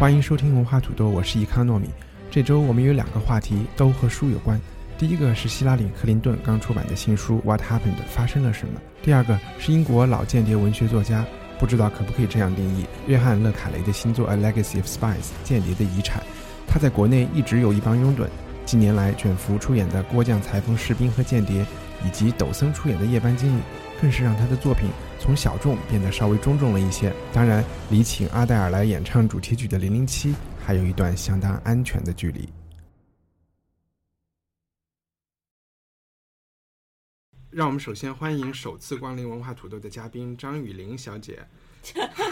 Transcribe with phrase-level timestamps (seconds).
[0.00, 1.86] 欢迎收听文化土豆，我是伊康糯米。
[2.30, 4.58] 这周我们有两个话题，都和书有关。
[4.96, 8.80] 第一个是希拉里·克林顿刚出版的新书《What Happened》发生了什么？
[9.02, 11.26] 第二个是英国老间谍文学作家，
[11.58, 16.22] 不知道可不可以这样定义，约翰·勒卡雷的新作《A Legacy of Spies》间谍的遗产。
[16.66, 18.26] 他在国内一直有一帮拥趸，
[18.64, 21.62] 近年来卷福出演的《郭将裁缝士兵和间谍》，
[22.06, 23.60] 以及抖森出演的《夜班经理》，
[24.00, 27.12] 更是让他的作品从小众变得稍微中重了一些。
[27.34, 30.30] 当然，离请阿黛尔来演唱主题曲的《零零七》
[30.64, 32.48] 还有一段相当安全的距离。
[37.50, 41.44] 让我们首先欢迎首次光临文化土豆的嘉宾张雨玲小姐。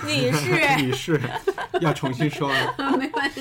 [0.06, 1.20] 女士，女士，
[1.80, 2.74] 要重新说了。
[2.96, 3.41] 没关系。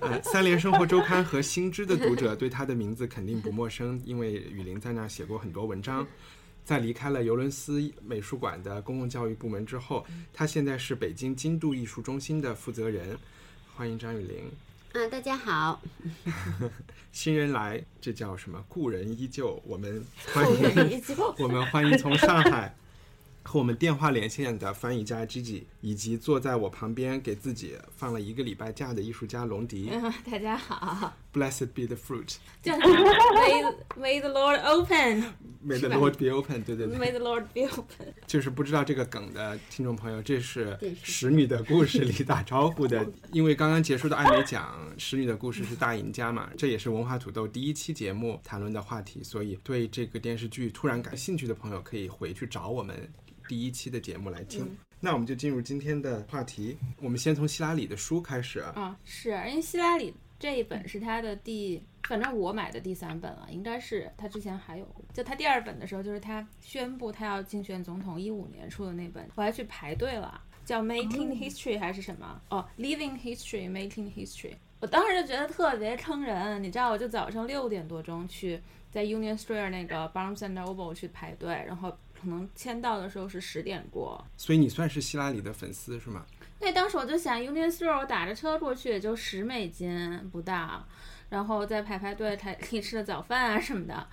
[0.00, 6.06] 呃，三联生活周刊和新知的读者对她的名字肯定不陌生，因为雨林在那儿写过很多文章。
[6.66, 13.16] 在离开了尤伦斯美术馆的公共教育部门之后，他现在是北京京都艺术中心的负责人。
[13.76, 14.50] 欢迎张雨玲。
[14.94, 15.80] 嗯，大家好。
[17.12, 18.64] 新人来，这叫什么？
[18.68, 19.62] 故人依旧。
[19.64, 21.00] 我们 欢迎
[21.38, 22.74] 我们欢迎从上海
[23.46, 29.88] 和我们电话连线的翻译家 Gigi，以及坐在我旁边给自己放了一个礼拜假的艺术家龙迪。
[29.92, 31.16] 嗯，大家好。
[31.32, 35.22] Blessed be the fruit,？May May the Lord open.
[35.64, 36.64] may 是 the Lord be open。
[36.64, 38.12] 对对对，May the Lord be open.
[38.26, 43.06] 就是不知道这个梗的听众朋友，这是《电视使女的故事》里打招呼的。
[43.30, 53.08] 因为刚刚结束的艾美奖，《使女的故事》是大赢家嘛，这也是文化土豆第一期节目谈论的话题，所以对这个电视剧突然感兴趣的朋友，可以回去找我们
[53.48, 54.76] 第一期的节目来听。
[55.00, 58.60] 那我们就进入今天的话题，我们先从希拉里的书开始。
[58.60, 72.40] 啊，是因为希拉里这一本是他的第，反正我买的第三本了，应该是他之前还有，就他第二本的时候，就是他宣布他要竞选总统一五年出的那本，我还去排队了，叫 Making History 还是什么？
[72.48, 74.54] 哦，Living History Making History。
[74.80, 86.24] 我当时就觉得特别坑人，你知道，我就早上六点多钟去在 Union Square 那个 Barnes and Noble 去排队，然后可能签到的时候是十点过，所以你算是希拉里的粉丝是吗？
[86.58, 90.86] 对当时我就想，Union Store 我打着车过去也就十美金不到，
[91.28, 94.08] 然后再排排队才可以吃个早饭啊什么的。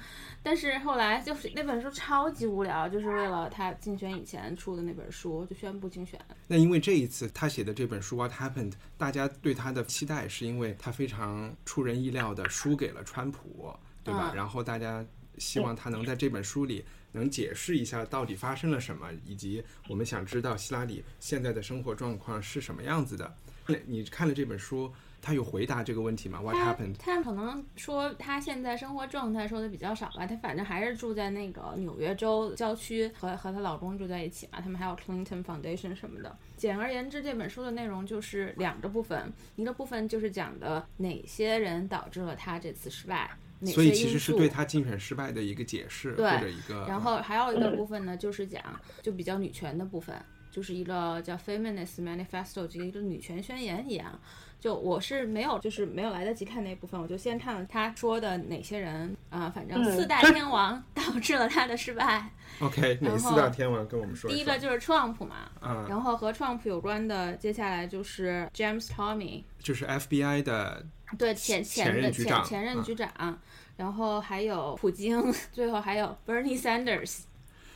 [0.45, 6.19] 但是后来就是那本书超级无聊，就是为了他竞选以前出的那本书就宣布竞选。
[6.47, 14.31] 那因为这一次他写的这本书《What Happened》，大家对他的期待是因为他非常出人意料的输给了川普，对吧？
[14.33, 15.05] 嗯然后大家
[15.37, 23.33] 希望他能在这本书里能解释一下到底发生了什么，以及我们想知道希拉里现在的生活状况是什么样子的。
[23.65, 24.91] 那你看了这本书，
[25.21, 26.97] 他有回答这个问题吗？What happened？
[26.99, 36.37] 他可能说他现在生活状态说的比较少吧，他反正还是住在那个纽约州郊区，和和她老公住在一起嘛，他们还有 Clinton Foundation 什么的。
[36.57, 43.31] 简而言之，这本书的内容就是两个部分，一个部分就是讲的哪些人导致了他这次失败，
[43.65, 46.85] 所以其实是对他竞选失败的一个解释，对或者一个。
[46.87, 48.61] 然后还有一个部分呢，就是讲
[49.01, 50.15] 就比较女权的部分，
[50.51, 54.19] 就是一个叫 Feminist Manifesto，这个一个女权宣言一样。
[54.59, 62.29] 就我是没有，就是没有来得及看那部分，我就先看了他说的哪些人啊、反正四大天王 导致了他的失败。
[62.59, 64.31] OK，哪然后四大天王跟我们说？
[64.31, 70.85] 第一个就是 Trump 嘛，啊，然后和 Trump 有关的，接下来就是 James Comey，就是 FBI 的
[71.17, 73.39] 对前前任局长前前任嗯局长，
[73.77, 77.21] 然后还有普京， 最后还有 Bernie Sanders。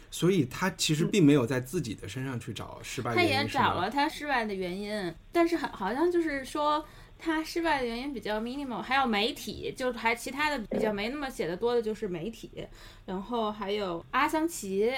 [0.09, 6.83] 所以他其实并没有在自己的身上去找失败他原因，他也找了他失败的原因，但是很好像就是说
[7.19, 12.65] 他失败的原因比较 minimal，还有媒体，就还其他的比较没那么写的多的就是媒体，
[13.05, 14.91] 然后还有阿桑奇。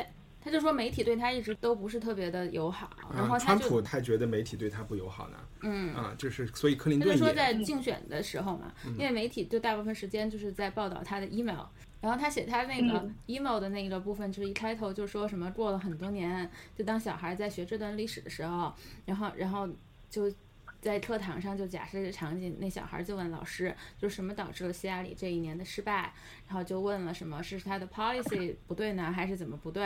[0.49, 5.37] 就说媒体对他一直都不是特别的友好，然后啊，他就川普他觉得媒体对他不友好呢。
[5.61, 5.93] 嗯。
[5.93, 11.65] 啊，就是所以克林顿他就说在竞选的时候嘛，嗯因为媒体就大部分时间就是在报道他的 email，
[12.01, 18.73] 然后他写他那个嗯 email 的那个部分，就是一开头就说什么过了很多年，就当小孩在学这段历史的时候，
[19.05, 19.67] 然后然后
[20.09, 20.31] 就
[20.81, 26.13] 在课堂上就假设这个场景，那小孩就问老师，就什么导致了希拉里这一年的失败，
[26.47, 29.83] 然后就问了什么是他的 policy 不对呢，还是怎么不对？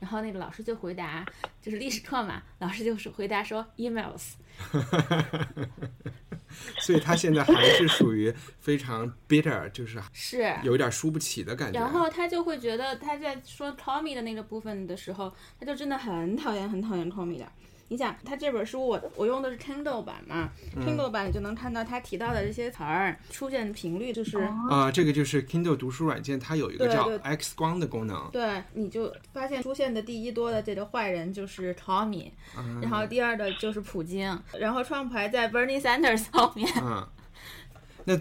[0.00, 1.24] 然后那个老师就回答，
[1.62, 4.32] 就是历史课嘛，老师就是回答说 emails。
[6.78, 11.80] 所以他现在还是属于非常 bitter，就是是，有一点输不起的感觉。
[11.80, 17.50] 然后他就会觉得他在说 Tommy 的那个部分的时候，他就真的很讨厌很讨厌 Tommy 的。
[17.94, 24.36] 你想，他这本书我我用的是 Kindle 版嘛、k i n d l e 版你就能看到他提到的这些词儿出现频率，就是、
[24.68, 28.28] 啊、这个就是 Kindle 读书软件，它有一个叫 X 光的功能。
[28.32, 32.32] 对，你就发现出现的第一多的这个坏人就是 Tommy，、
[32.82, 36.68] 然后第二的就是普京，然后 Trump 还在 Bernie Sanders 后面。
[36.82, 37.08] 嗯，
[38.04, 38.20] 那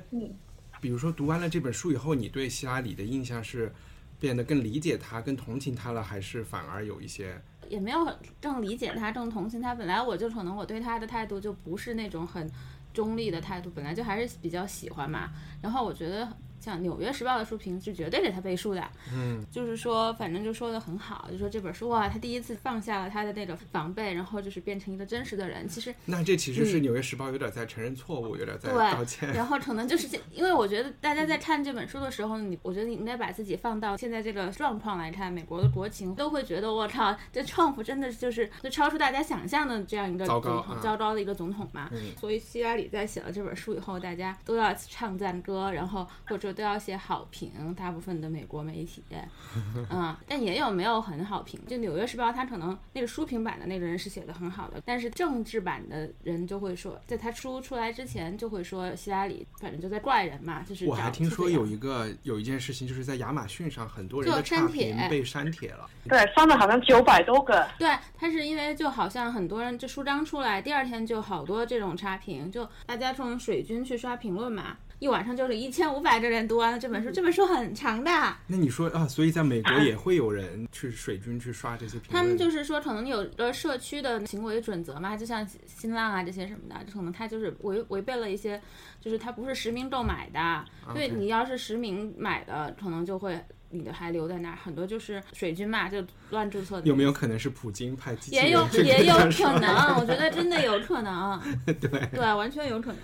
[0.79, 3.73] 比如说读完了这本书以后，你对希拉里的印象是
[4.19, 7.41] 变得更理解他、更同情他了，还是反而有一些？
[7.73, 9.73] 也没有很正理解他，正同情他。
[9.73, 12.49] 本来我就可能我对他的态度就不是那种很
[12.93, 15.31] 中立的态度，本来就还是比较喜欢嘛。
[15.61, 16.27] 然后我觉得
[16.63, 18.81] 像《纽约时报》的书评是绝对给他背书的，
[19.13, 25.67] 嗯，就是说反正就说的很好，就说这本书哇，他第一次放下了他的那个防备，然后就是变成一个真实的人。
[25.67, 29.33] 其实那这其实是《纽约时报》有点在承认错误，有点在道，歉。
[29.33, 41.89] 然后可能就是这因为我觉得大家在看这本书的时候，你我觉得你应该把自己放到现在这个状况来看，美国的国情都会觉得我靠，这 Trump 真的就是就超出大家想象的这样一个糟糕啊糟糕的一一个总统嘛。
[41.93, 49.03] 嗯所以希拉里在写了这本书以后，大家都要唱赞歌，然后或者都要写好评，大部分的美国媒体，
[49.89, 51.59] 嗯，但也有没有很好评。
[51.65, 65.89] 就《纽约时报》，它可能那个书评版的那个人是写的很好的，但是政治版的人就会说，在他书出来之前就会说希拉里反正就在怪人嘛，就是我还听说有一个有一件事情，就是在亚马逊上，很多人就的差删帖评被删帖了。
[66.07, 67.67] 对，删了好像九百多个。
[67.77, 78.09] 对，他是因为就好像很多人这书章出来，第二天就好多这种差评，就大家从水军去刷评论嘛，一晚上就是一千五百个人读完了这本书，这本书很长的。
[78.47, 82.23] 那你说啊，所以在美国 也会有人去水军去刷这些评论？
[82.23, 88.61] 他们就是说，可能有个社区的行为准则嘛，就像新浪啊这些什么的，就可能他就是违违背了一些，
[89.01, 90.63] 就是他不是实名购买的，
[90.93, 93.37] 所以 OK 你要是实名买的，可能就会
[93.71, 96.87] 你的还留在那儿，很多就是水军嘛，就乱注册的。
[96.87, 102.99] 有没有可能是普京派机器也有也有可能， 我觉得真的有可能，对，对，完全有可能。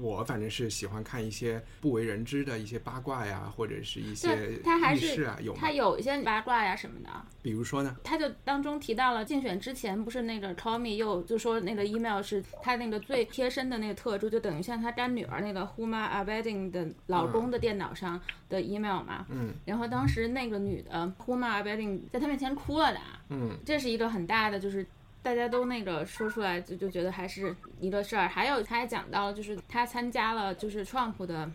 [0.00, 5.70] 我反正是喜欢看一些不为人知的一些八卦呀，或者是一些对，他还是啊，有吗他？
[5.70, 7.10] 有一些八卦呀什么的。
[7.42, 7.96] 比如说呢？
[8.02, 19.02] 他就当中提到了竞选之前，不是那个 Call Me 又就说那个 email 是他那个最贴身的那个特助，就等于像他干女儿那个 Huma a b e d i n g 的老公的电脑上的 email
[19.02, 19.26] 嘛。
[19.30, 23.00] 嗯然后当时那个女的 Huma a b e d i n g 在他面前哭了的，
[23.30, 24.86] 嗯这是一个很大的就是。
[25.22, 31.50] 大家都那个说出来就就觉得还是一个事儿，还有他还讲到，就是他参加了就是 Trump 的，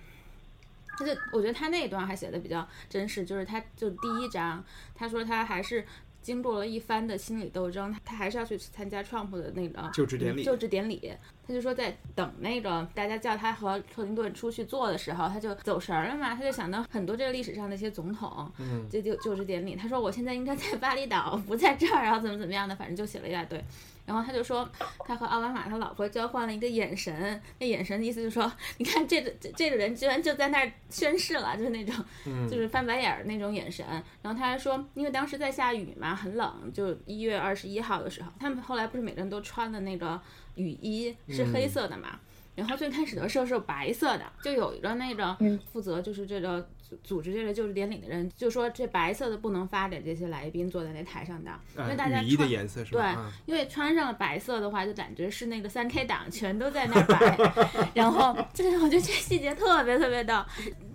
[0.97, 4.63] 他就我觉得他那一段还写的比较真实，就是他就第一章，
[4.93, 5.83] 他说他还是
[6.25, 11.13] 经过了一番的心理斗争，他还是要去参加 Trump 的那个就职典礼就职典礼。
[11.47, 19.75] 他就说在等那个大家叫他和克林顿出去做的时候，他就走神儿了嘛，他就想到很多这个历史上的一些总统，嗯，这就就职典礼。
[19.75, 23.63] 他说我现在应该在巴厘岛，不在这儿，然后怎么怎么样的，反正就写了一大堆。
[24.05, 24.69] 然后他就说，
[24.99, 31.95] 他和奥巴马他老婆交换了一个眼神，那眼神的意思就是说，你看这个这这个人居然就在那儿宣誓了，就是那种，
[32.25, 33.85] 嗯就是翻白眼儿那种眼神。
[34.21, 40.21] 然后他还说，因为当时在下雨嘛，很冷，就一月二十一号的时候，他们后来不是每个人都穿的那个
[40.55, 42.19] 雨衣是黑色的嘛。
[42.55, 53.01] 然后最开始的时候是白色的，就有一个那个嗯负责就是这个组组织这个就职典礼的人，就说这白色的不能发给这些来宾坐在那台上的，因为大家呃，雨衣的穿颜色是吧？
[53.01, 60.33] 对啊，因为穿上了白色的话，就感觉是那个三 K 党全都在那儿摆， 然后就是我觉得这细节特别特别逗，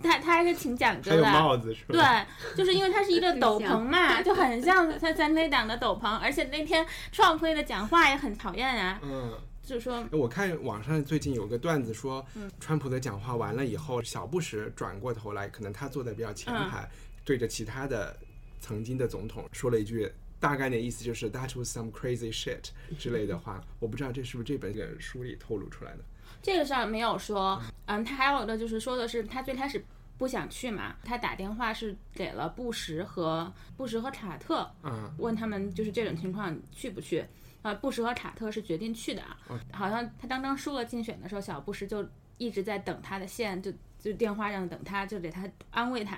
[0.01, 1.31] 他他还是挺讲究还有的。
[1.31, 2.25] 帽子是吧？
[2.53, 9.33] 对，就是因为它是一个斗篷嘛，就很像他三 K 党的斗篷，而且那天 Trump 那个讲话也很讨厌啊，嗯。
[9.63, 16.89] 就是说我看网上最近有个段子说，嗯川普的讲话完了以后，小布什转过头来，可能他坐在比较前嗯排，
[17.23, 18.17] 对着其他的
[18.59, 23.63] 曾经的总统说了一句，大概的意思就是 “That was some crazy shit” 之类的话。
[23.79, 25.99] 我不知道这是不是这本书里透露出来的。
[26.41, 29.83] 这个事儿没有说，嗯，他还有的就是说的是他最开始
[30.17, 37.23] 不想去嘛，他打电话是给了布什和布什和查特，嗯，问他们就是这种情况去不去。
[37.61, 39.37] 啊，布什和卡特是决定去的啊，
[39.71, 46.17] 好像他刚刚输了竞选的时候，小布什就一直在等他的线，就就电话上等他，就给他安慰他，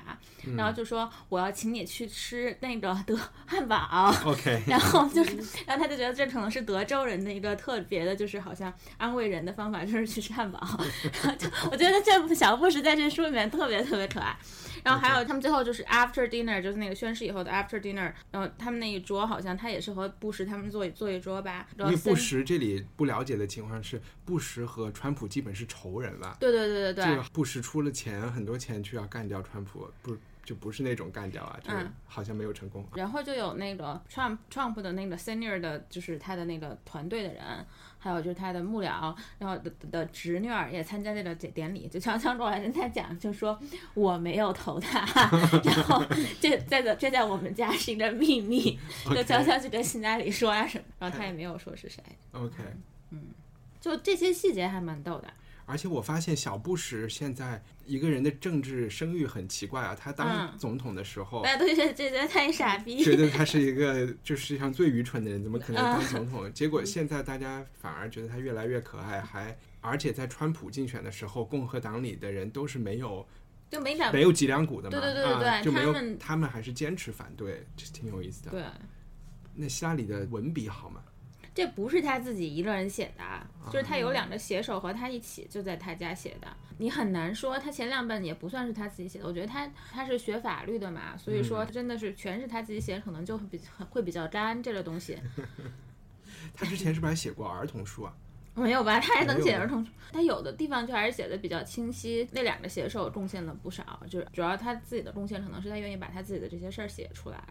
[0.55, 3.13] 然后就说我要请你去吃那个德
[3.45, 4.09] 汉堡。
[4.23, 5.35] OK，然后就是，
[5.65, 10.59] 然后他就觉得这可能是德州人的一个特别的，就是好像安慰人的方法，就是去吃汉堡。
[11.21, 14.33] 然后就我觉得这部小布什在这书里面特别特别可爱。
[14.83, 21.67] 然后还有他们最后就是 after dinner，就是那个宣誓以后的 after dinner，然后他们那一桌好像他也是和布什他们坐一坐一桌吧。
[21.79, 26.37] 因为布什这里不了解的情况是，布什和川普基本是仇人了。
[26.39, 27.05] 对对对对对。
[27.05, 32.85] 这个布什出了钱，很多钱去要干掉川普，不就不是那种干掉啊，就是好像没有成功。
[32.95, 37.43] 然后就有那个 Trump Trump 的那个 senior 的，就是他的那个团队的人，
[37.97, 43.57] 还有就是他的幕僚，然后的的侄女儿也参加这个典典礼，就悄悄过来跟他讲，就说
[43.93, 44.99] 我没有投他，
[45.63, 46.03] 然后
[46.41, 48.77] 这在的这在我们家是一个秘密，
[49.15, 52.03] 就悄悄去跟辛拉里说啊什么，然后他也没有说是谁。
[52.33, 52.55] OK，
[53.11, 53.27] 嗯，
[53.79, 55.33] 就这些细节还蛮逗的。
[55.65, 66.53] 而且我发现小布什现在一个人的政治声誉很奇怪啊，他当总统的时候，大家都觉得这觉得他傻逼，觉得他是一个就世界上最愚蠢的人，怎么可能当总统？
[66.53, 73.25] 结果现在大家反而觉得他越来越可爱，还而且在川普竞选的时候，共和党里的人都是没有
[73.69, 78.51] 就没两没有脊梁骨的嘛，对对对对对，啊、就没有他们他们还是坚持反对，这挺有意思的。
[78.51, 78.63] 对，
[79.55, 81.01] 那希拉里的文笔好吗？
[81.53, 83.23] 这不是他自己一个人写的，
[83.71, 86.47] 就是他有两个写手和他一起就在他家写的。
[86.79, 95.17] 你很难说他前两本也不算是他自己写的，我觉得他他是学法律的嘛，所以说真的是全是他自己写，可能就比会比较干这个东西。
[96.55, 98.13] 他之前是不是还写过儿童书啊？
[98.55, 102.27] 没有吧，他还能写儿童书，他有的地方就还是写的比较清晰。
[102.31, 107.43] 那两个写手贡献了不少，就是主要他自己的贡献可能是他愿意把他自己的这些事儿写出来。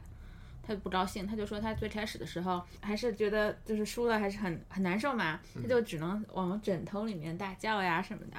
[0.63, 8.37] 他不高兴，他就说他最开始的时候还是觉得就是输了还是很很难受嘛，他就只能往枕头里面大叫呀什么的。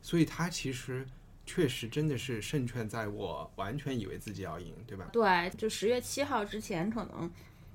[0.00, 1.06] 所以他其实
[1.44, 5.08] 确实真的是胜券在握，完全以为自己要赢，对吧？
[5.12, 7.30] 对，就十月七号之前可能，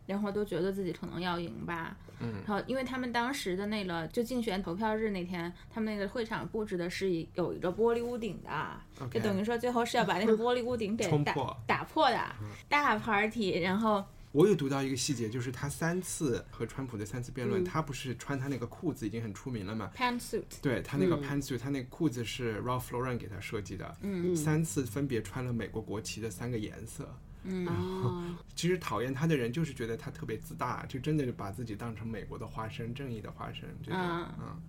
[0.05, 1.95] 然后都觉得自己可能要赢吧。
[2.19, 8.49] 嗯，然后因为他们当时的那个就竞选投票日那天，他们那个会场布置的是有一个玻璃屋顶的。
[9.11, 12.17] 就等于说最后是要把那个玻璃屋顶给打破打破的，
[12.69, 13.59] 大 party。
[13.59, 14.03] 然后
[14.35, 20.43] 我有读到一个细节，就是他三次和川普的三次辩论，嗯、他不是穿他那个裤子已经很出名了嘛？pantsuit。
[20.61, 27.17] 对他那个 pantsuit，、嗯、他那个裤子是 Ralph Lauren 给他设计的，嗯，三次分别穿了美国国旗的三个颜色。
[27.43, 28.21] 嗯，然后
[28.53, 34.35] 其实讨厌他的人就是觉得他特别自大，就真的就把自己当成美国的花生，正义的花生这种，嗯。
[34.37, 34.61] 嗯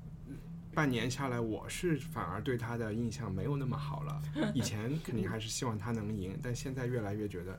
[0.76, 4.22] 半年下来，我是反而对他的印象没有那么好了。
[4.54, 7.58] 以前肯定还是希望他能赢，但现在越来越觉得，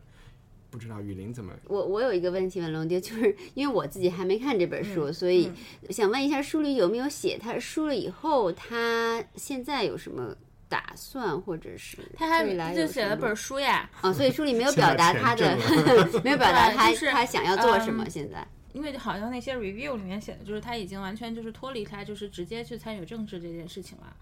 [0.70, 1.54] 不知道雨林怎么。
[1.66, 5.52] 我我有一个问题问龙爹，就是因为我自己还没看这本书，嗯、所以
[5.90, 10.36] 想问一下，书里有没有写他输了以后，他现在有什么
[10.70, 13.90] 打算，或者是他还就写了本书呀？
[14.02, 15.58] 啊、哦，所以书里没有表达他的，
[16.24, 18.04] 没有表达他、就是、他想要做什么。
[18.04, 18.48] 嗯、现在。
[18.74, 24.16] 因为好像那些 review 里面写的，就是他已经完全就是脱离开，就是直接去参与政治这件事情了。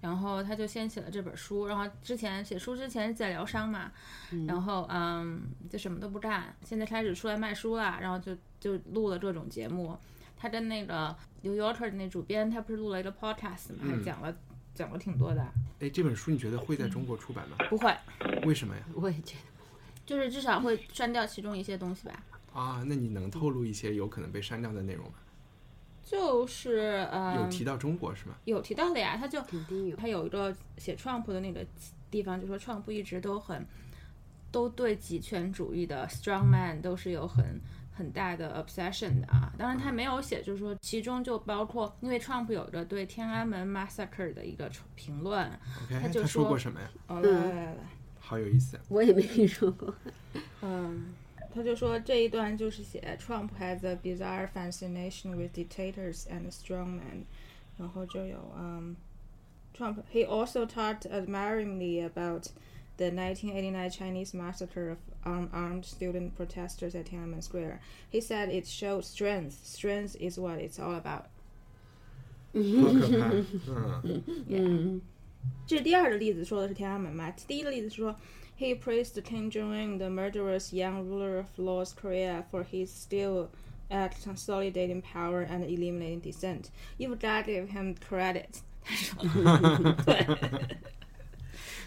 [0.00, 3.90] 然后他就先写了这本书，然后之前写书之前在疗伤嘛，
[4.30, 9.98] 嗯、然后嗯就什么都不干，现在开始出来卖书了，然后就就录了各种节目。
[10.38, 14.36] 他跟那个 New Yorker 的那主编，他不是录了一个 podcast 嘛，还讲了、嗯、
[14.74, 15.42] 讲了挺多的。
[15.80, 17.56] 哎，这本书你觉得会在中国出版吗？
[17.70, 17.90] 不会。
[18.44, 18.82] 为什么呀？
[18.94, 19.80] 我也觉得不会。
[20.04, 22.22] 就是至少会删掉其中一些东西吧。
[22.52, 25.14] 啊，那你能透露一些有可能被删掉的内容吗？
[26.06, 28.36] 就是呃，有提到中国是吗？
[28.44, 29.96] 有提到的呀，他就肯定有。
[29.96, 31.66] 他有一个写 Trump 的那个
[32.12, 33.66] 地方，就说 Trump 一直都很
[34.52, 37.60] 都对极权主义的 strong man 都是有很
[37.92, 39.52] 很大的 obsession 的啊。
[39.58, 45.44] 当然他没有写，就是说其中就包括，因为 Trump 有着对天安门 massacre 的一个评论
[45.84, 46.88] OK，他就说过什么呀？
[47.08, 47.76] 哦，来来来来，
[48.20, 48.78] 好有意思。
[48.88, 49.92] 我也没听说过。
[50.62, 51.12] 嗯。
[51.55, 57.25] 他就说这一段就是写 Trump has a bizarre fascination with dictators and strongmen，
[57.77, 58.95] 然后就有嗯、
[59.75, 62.47] um,，Trump he also talked admiringly about
[62.95, 67.81] the 1989 Chinese massacre of unarmed student protesters at Tiananmen Square.
[68.09, 69.65] He said it showed strength.
[69.65, 71.25] Strength is what it's all about.
[72.53, 75.01] 好可怕，嗯，嗯，
[75.67, 77.29] 这是第二个例子说的是天安门嘛？
[77.45, 78.15] 第一个例子是说。
[78.55, 83.49] He praised Kim Jong Un, the murderous young ruler of North Korea, for his still
[83.89, 86.69] at consolidating power and eliminating dissent.
[86.99, 88.61] You've got to give him credit.
[88.83, 89.23] 他 说，
[90.05, 90.25] 对，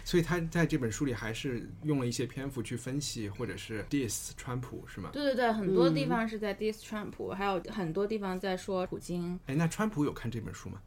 [0.03, 5.09] 所以他在这本书里还是用了一些篇幅去分析或者是 diss 川普，是吗？
[5.11, 9.39] 对对对，很多地方是在 diss 川普，还有很多地方在说普京。
[9.47, 10.81] 哎，那川普有看这本书吗？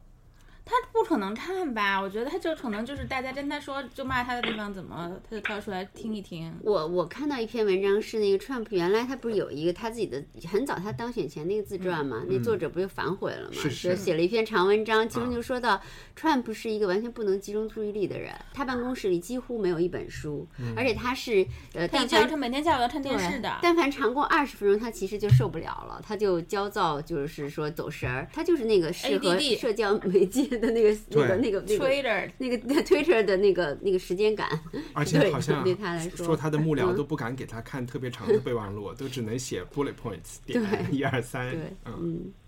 [0.64, 2.00] 他不可能看吧？
[2.00, 6.52] 我觉得他就可能就是大家跟他说就骂他的地方，怎么他就挑出来听一听。
[6.62, 12.22] 我我看到一篇文章是那个 Trump 原来他不是有一个他自己的很早他当选前那个自传嘛？
[12.28, 13.54] 那作者不就反悔了嘛？
[13.54, 15.80] 是是就写了一篇长文章，其中就说到
[16.18, 23.58] Trump 是一个完全不能集中注意力的人，他办公室里几乎没有一本书，而且他是呃，可以但凡他每天下午要看电视的。
[23.60, 28.26] 但凡长过二十分钟，他其实就受不了了，他就焦躁，就是说走神儿。
[28.32, 34.48] 他就是那个适合社交媒介的那个那个那个那个 Twitter 那个 Twitter 的那个那个时间感，
[34.92, 41.50] 而且好像 对他来说说他的幕僚嗯都不敢给他看特别长的备忘录，都只能写 bullet points 点对一二三。
[41.50, 41.94] 对，嗯，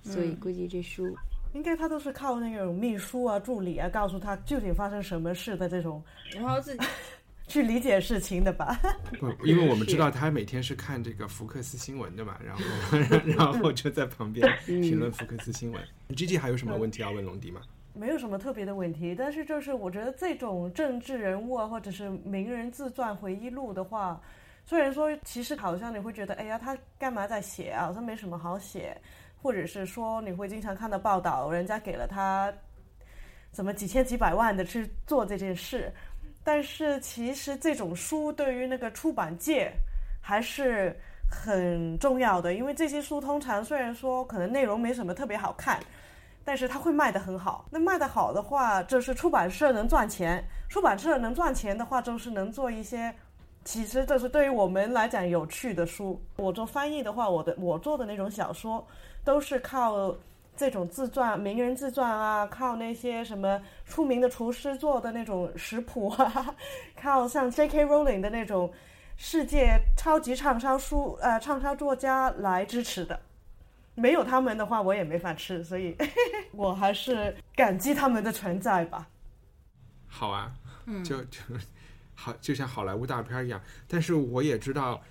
[0.05, 1.17] 嗯，所以估计这书
[1.55, 6.03] 应该他都是靠那种秘书啊、助理啊，告诉他究竟发生什么事的这种
[6.35, 6.85] 然后自己
[7.49, 8.77] 去理解事情的吧。
[9.21, 12.63] 不，因为我们知道他每天是看这个福克斯新闻的嘛，然后
[13.25, 15.81] 然后就在旁边评论福克斯新闻。
[16.17, 17.61] G G 还有什么问题要问龙迪吗？
[17.99, 24.21] 没有什么特别的问题，但是就是我觉得这种政治人物啊，或者是名人自传回忆录的话，
[24.65, 27.87] 虽然说其实好像你会觉得，哎呀，他干嘛在写啊？
[27.87, 28.97] 好像没什么好写，
[29.43, 32.53] 或者是说你会经常看到报道，人家给了他
[33.51, 35.91] 怎么几千几百万的去做这件事，
[36.45, 39.73] 但是其实这种书对于那个出版界
[40.21, 40.95] 还是
[41.31, 45.81] 很重要的，因为这些书通常虽然说可能内容没什么特别好看。
[46.47, 47.67] 但是它会卖得很好。
[47.71, 50.43] 那卖得好的话，就是出版社能赚钱。
[50.69, 53.13] 出版社能赚钱的话，就是能做一些，
[53.65, 56.23] 其实这是对于我们来讲有趣的书。
[56.37, 58.87] 我做翻译的话，我的我做的那种小说，
[59.25, 60.15] 都是靠
[60.57, 66.55] 这种自传、名人自传啊，靠那些什么出名的厨师做的那种食谱啊，
[67.03, 67.85] 靠像 J.K.
[67.85, 68.73] Rowling 的那种
[69.17, 73.19] 世界超级畅销书呃畅销作家来支持的。
[73.97, 75.97] 没有他们的话，我也没法吃，所以
[76.53, 79.09] 我还是感激他们的存在吧。
[80.07, 80.55] 好啊，
[81.05, 81.41] 就就
[82.15, 83.61] 好，就像好莱坞大片一样。
[83.89, 85.03] 但是我也知道，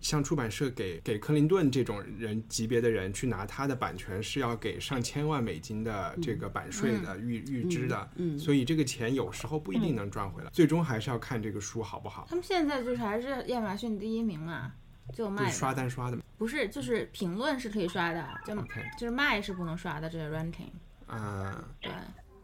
[0.00, 12.26] 像出版社给给克林顿这种人级别的人去拿他的版权，是要给上千万美金的这个版税的预预支的，嗯所以这个钱有时候不一定能赚回来，最终还是要看这个书好不好。
[12.28, 14.72] 他们现在就是还是亚马逊第一名嘛，
[15.12, 18.54] 就卖不是刷单刷的吗不是就是评论是可以刷的，就
[18.98, 20.70] 就是卖是不能刷的，这个 ranking
[21.06, 21.90] 啊、对。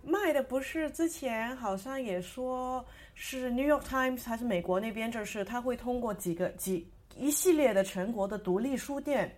[0.03, 9.35] 卖的不是之前好像也说是 New York Times 还是美国那边，就是他会通过几个几一系列的全国的独立书店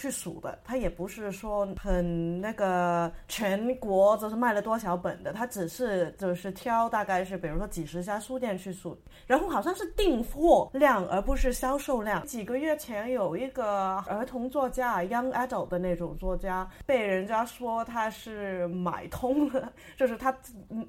[0.00, 12.24] 去数的，他也不是说很那个全国就是卖了多少本的，他只是就是挑大概是比如说几十家书店去数，然后好像是订货量而不是销售量。
[12.24, 20.34] 几个月前有一个儿童作家 Young Adult 的那种作家，被人家说他是买通了，就是他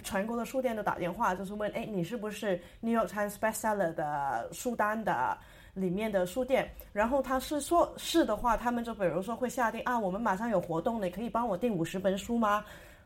[0.03, 5.37] 全国的书店都打电话，就是问，哎，你是不是 New York Times bestseller 的书单的？
[5.75, 12.63] 里面的书店，然后他是说是的话，他们就比如说会下定啊，我们马上有活动，你可以帮我订五十本书吗？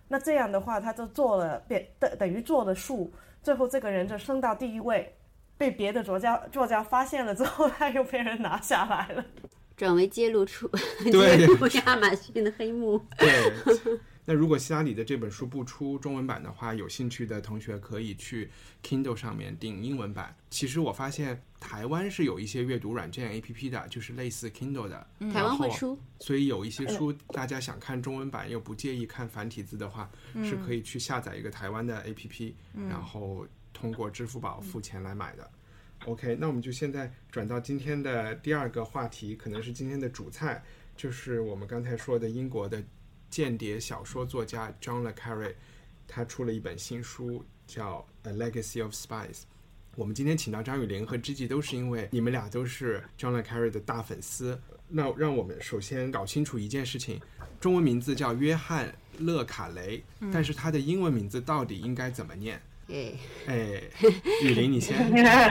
[0.07, 5.15] 那这样的话，他就做了变等等于做了数，最后这个人就升到第一位，
[5.57, 9.25] 被别的作家作家发现了之后，他又被人拿下来了。
[9.75, 10.67] 转为揭露出
[11.11, 12.97] 对揭露亚马逊的黑幕。
[13.17, 13.29] 对，
[14.23, 18.49] 那如果希拉里的这本书不出中文版的话，有兴趣的同学可以去
[18.81, 20.33] Kindle 上面订英文版。
[20.49, 32.53] 其实我发现台湾是有一些阅读软件 APP 的，就是类似 Kindle 的，台湾会出，所以有一些书大家想看中文版又不介意看繁体字的话，嗯是可以去下载一个台湾的 APP，、
[32.87, 35.49] 然后通过支付宝付钱来买的。
[36.05, 40.63] OK，那我们就现在转到今天的第二个话题，可能是今天的主菜，
[40.95, 42.83] 就是我们刚才说的英国的
[43.31, 45.55] 间谍小说作家 John le Carre，
[46.07, 49.33] 他出了一本新书叫《A Legacy of Spies》。
[49.95, 54.59] 我们今天请到张雨玲和知己，都是因为你们俩都是 John Lecarry 的大粉丝。
[54.89, 57.19] 那让我们首先搞清楚一件事情：
[57.59, 58.87] 中文名字叫约翰·
[59.25, 60.03] 勒卡雷，
[60.33, 62.61] 但是他的英文名字到底应该怎么念？
[62.87, 63.13] 哎，
[63.47, 63.81] 哎，
[64.43, 64.95] 雨林，你先。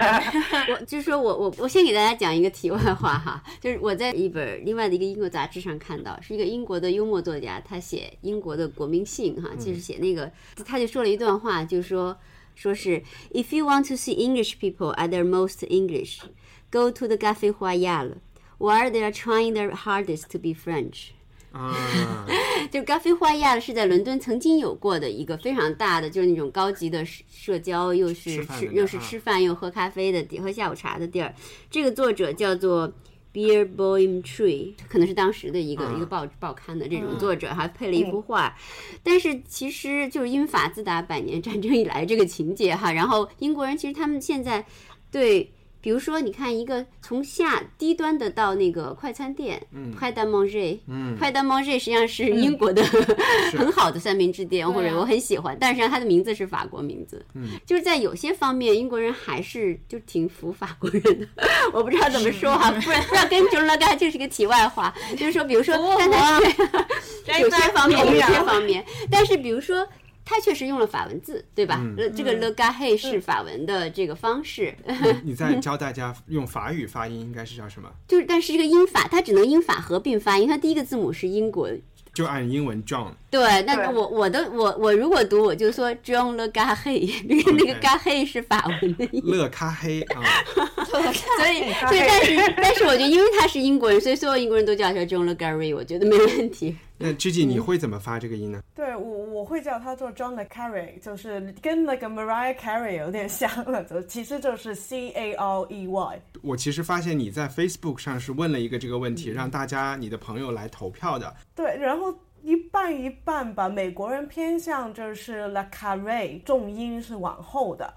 [0.71, 10.31] 我就是说我我我先给大家讲一个题外话哈，就是我在一本另外的一个英国杂志上看到，是一个英国的幽默作家，他写英国的国民性哈，就是写那个，
[10.65, 12.17] 他就说了一段话，就是说
[12.55, 16.21] 说是 If you want to see English people at their most English,
[16.71, 18.14] go to the Café Royal,
[18.59, 21.11] where they are trying their hardest to be French.
[21.53, 22.27] 啊，
[22.73, 31.33] 就咖啡花亚是在伦敦曾经有过的一个非常大的，就是那种高级的社社交，又是吃又是啊吃饭又喝咖啡的地，喝下午茶的地儿。
[31.71, 32.93] 这个作者叫做
[33.35, 38.57] Beer Boim Tree，可能是当时的一个、啊一个报报刊的这种作者，还配了一幅画。
[39.03, 44.64] 但是其实就是英法自打百年战争以来这个情节哈，然后英国人其实他们现在
[45.11, 45.51] 对。
[45.85, 49.92] 比如说，你看一个从下低端的到那个快餐店，嗯。
[49.92, 51.14] P a d a Manger，嗯。
[51.14, 52.83] P a d a Manger 实际上是英国的、
[53.53, 61.29] 很好的三明治店，或者我很喜欢，但是实际上它的名字是法国名字，嗯，就是在有些方面，英国人还是就挺服法国人的，
[61.75, 69.87] 我不知道怎么说哈，不然不知道跟 John l e 这是个题外话，就是说，比如说，但他有些方面，有些方面，但是比如说。
[70.25, 71.81] 他确实用了法文字，对吧？
[71.99, 74.75] 呃这个 le g a h e 是法文的这个方式，
[75.23, 77.89] 你在教大家用法语发音应该是叫什么？
[78.09, 81.69] 就是但是这个英法，它只能英法合并发音，它第一个字母是英国。
[82.15, 90.23] 就按英文 John，对，那我我的我我如果读，我就说 John le g a h e 那个那个 g a h e 是法文的音，乐咖黑啊，
[90.87, 96.77] 所以所以但是但是我觉得因为他是英国人，所以所有英国人都叫他 John le Gary，我觉得没问题。
[97.05, 98.62] 那 Gigi 你会怎么发这个音呢？
[98.75, 106.23] 对我我会叫它做 John le Carey，就是跟那个 Mariah Carey 有点像了，就其实就是 C A R E Y。
[106.40, 111.37] 我其实发现你在 Facebook 上是问了一个这个问题，让大家你的朋友来投票的。
[111.55, 113.69] 对，然后一半一半吧。
[113.69, 117.93] 美国人偏向就是 La carrey 重音是往后的，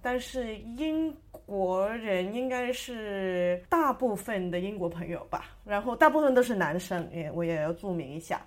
[0.00, 1.12] 但是英
[1.46, 8.40] 国人应该是大部分的英国朋友吧，然后大部分都是男生，也我也要注明一下，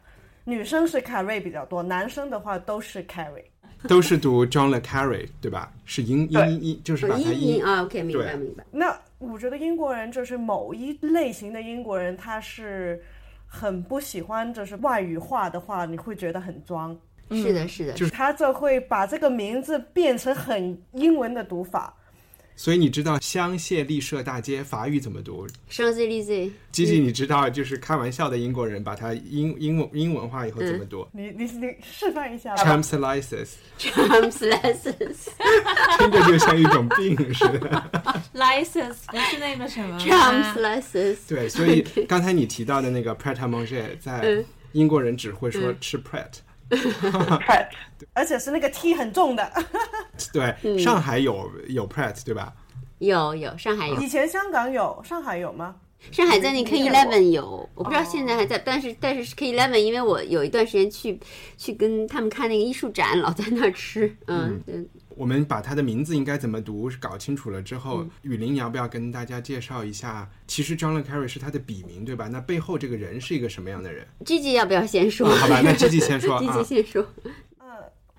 [0.43, 3.43] 女生是 Carey 比较多，男生的话都是 Carey。
[3.87, 5.71] 都是读 John le Carry，对吧？
[5.85, 8.65] 是音对音音，就是把它音音啊，OK，明白明白。
[8.71, 12.99] 那我觉得英国人就是某一类型的英国人，他是
[13.45, 16.97] 很不喜欢就是外语化的话，你会觉得很装。
[17.29, 21.93] 是的，是的，就是他就会把这个名字变成很英文的读法。
[22.59, 32.63] 所以你知道香榭丽舍大街法语怎么读 Champs Elysees，？Gigi 你知道就是开玩笑的英国人把它英英文英文化以后怎么读你你你示范一下吧。
[32.63, 35.29] ？Champs Elysees，Champs Elysees，
[35.99, 37.83] 听着就像一种病似的。
[38.33, 46.39] license 不是那个什么 Champs Elysees，对，所以 刚才你提到的那个 Pret a Manger，在嗯英国人只会说吃 Pret。
[48.13, 49.51] 而且是那个 T 很重的。
[50.33, 50.77] 对，嗯。
[50.79, 52.53] 上海有有 Pret 对吧？
[52.99, 55.75] 有有上海有，以前香港有，上海有吗？
[56.11, 61.19] 上海在那 K Eleven 有，我不知道现在还在，但是但是 K Eleven，因为我有一段时间去
[61.57, 64.75] 去跟他们看那个艺术展，老在那儿吃，嗯，对
[65.17, 70.29] 我们把它的名字应该怎么读搞清楚了之后，嗯雨林，你要不要跟大家介绍一下？
[70.45, 72.27] 其实 John le Carey 是他的笔名对吧？
[72.27, 75.27] 那背后这个人是一个什么样的人？，Gigi 要不要先说？
[75.27, 76.63] 好吧，那 Gigi 先说，Gigi 啊。
[76.63, 77.05] 先说，
[77.57, 77.67] 呃，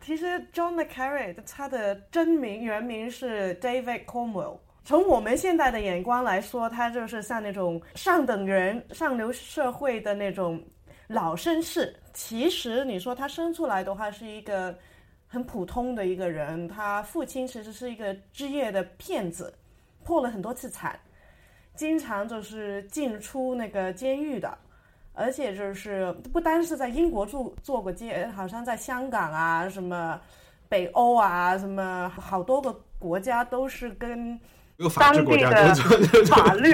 [0.00, 4.58] 其实 John le Carey 他的真名原名是 David Cornwell。
[4.84, 10.62] 从我们现在的眼光来说，他就是像那种上等人、上流社会的那种
[11.08, 11.94] 老绅士。
[12.14, 14.76] 其实你说他生出来的话，是一个
[15.28, 16.66] 很普通的一个人。
[16.66, 19.54] 他父亲其实是一个职业的骗子，
[20.02, 20.98] 破了很多次产，
[21.74, 24.58] 经常就是进出那个监狱的。
[25.20, 30.20] 而且就是不单是在英国住做过监，好像在香港啊、什么
[30.68, 34.38] 北欧啊、什么好多个国家都是跟
[34.96, 35.74] 当地的
[36.26, 36.70] 法律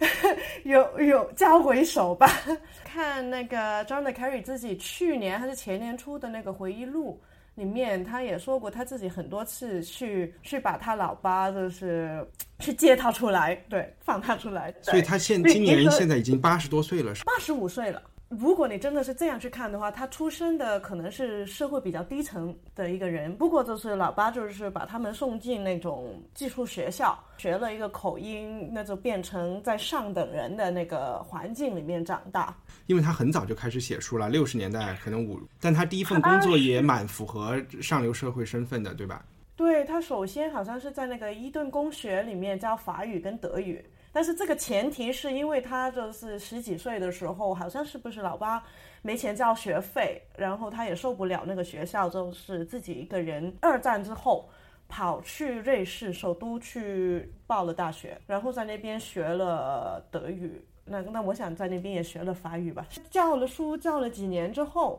[0.64, 2.26] 有有交回手吧。
[2.86, 7.20] 看那个 John le Carey 自己去年还是前年出的那个回忆录
[7.58, 12.24] 里面，他也说过他自己很多次去去把他老爸就是
[12.60, 14.72] 去接他出来，对，放他出来。
[14.80, 18.00] 所以他现今年现在已经八十多岁了，是八十五岁了。
[18.28, 23.34] 如果你真的是这样去看的话，他出生的可能是社会比较低层的一个人。
[23.34, 32.54] 不过就是老八就是把他们送进那种技术学校，学了一个口音，那就变成在上等人的那个环境里面长大。
[32.86, 39.24] 因为他很早就开始写书了，六十年代可能五，但他第一份工作也蛮符合上流社会身份的，对吧？
[39.56, 48.62] 对他首先好像是在那个伊顿公学里面教法语跟德语，但是这个前提是因为他就是十几岁的时候，好像是不是老爸
[49.02, 53.54] 没钱交学费，然后他也受不了那个学校，就是自己一个人。
[53.60, 54.48] 二战之后
[54.88, 60.64] 跑去瑞士首都去报了大学，然后在那边学了德语。
[60.84, 62.86] 那那我想在那边也学了法语吧。
[63.10, 64.98] 教了书教了几年之后，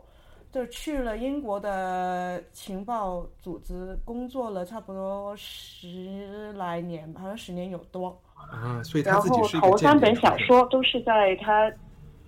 [0.52, 8.15] 就去了英国的情报组织工作了，差不多十来年，好像十年有多。
[8.52, 11.71] 啊，所以他然自己后头是一个间谍三本小说都是在他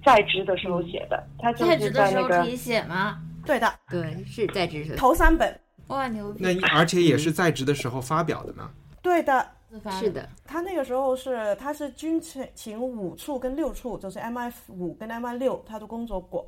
[0.04, 3.19] 在职的时候写的，他就在职是在那个的时候可以写吗？
[3.45, 6.43] 对的，对，是在职时头三本，哇，牛逼！
[6.43, 8.69] 那而且也是在职的时候发表的呢。
[9.02, 9.45] 对的。
[9.71, 16.45] 自发是，的，他那个时候是他是军情五处跟六处，就是 MI 五跟 MI 六，他都工作过。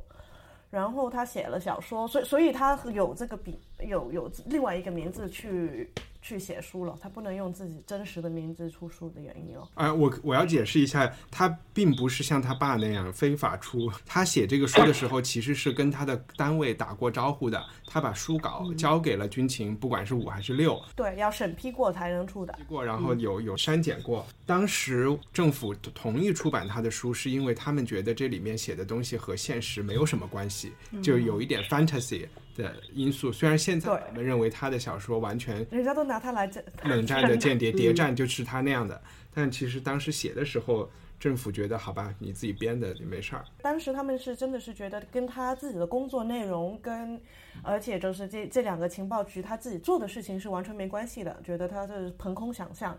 [0.70, 5.90] 然后他写了小说，所以所以他有这个笔，有有另外一个名字去
[6.24, 9.70] 去写书了，他不能用自己真实的名字出书的原因了。
[9.76, 13.92] 哎、我我要解释一下，他并不是像他爸那样非法出。
[14.06, 17.62] 他写这个书的时候，其实是跟他的单位打过招呼的。
[17.86, 22.58] 他把书稿交给了军情，不管是五还是六，对，要审批过才能出的。
[22.68, 24.26] 过，然后有有删减过。
[24.48, 30.72] 当时政府同意出版他的书，是因为他们觉得这里面写的东西和现实没有什么关系，
[31.04, 32.26] 就有一点 fantasy
[32.56, 33.32] 的因素。
[33.32, 39.02] 虽然现在我们认为他的小说完全人家都拿他来这，冷 战的间谍谍战就是他那样的，
[39.34, 40.90] 但其实当时写的时候，
[41.20, 43.46] 政府觉得好吧，你自己编的没事儿。
[43.62, 47.20] 当时他们是真的是觉得跟他自己的工作内容跟，
[47.62, 52.98] 而且就是这这两个情报局他自己做的事情是完全没关系的，觉得他是凭空想象。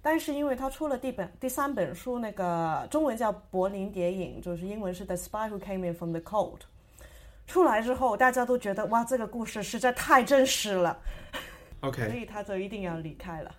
[0.00, 6.58] 但是因为他出了第本第三本书，那个中文叫《柏林谍影》，就是英文是《The Spy Who Came In From the Cold》。
[7.46, 10.98] 出来之后，大家都觉得哇，这个故事实在太真实了
[11.80, 13.54] ，OK，所以他就一定要离开了。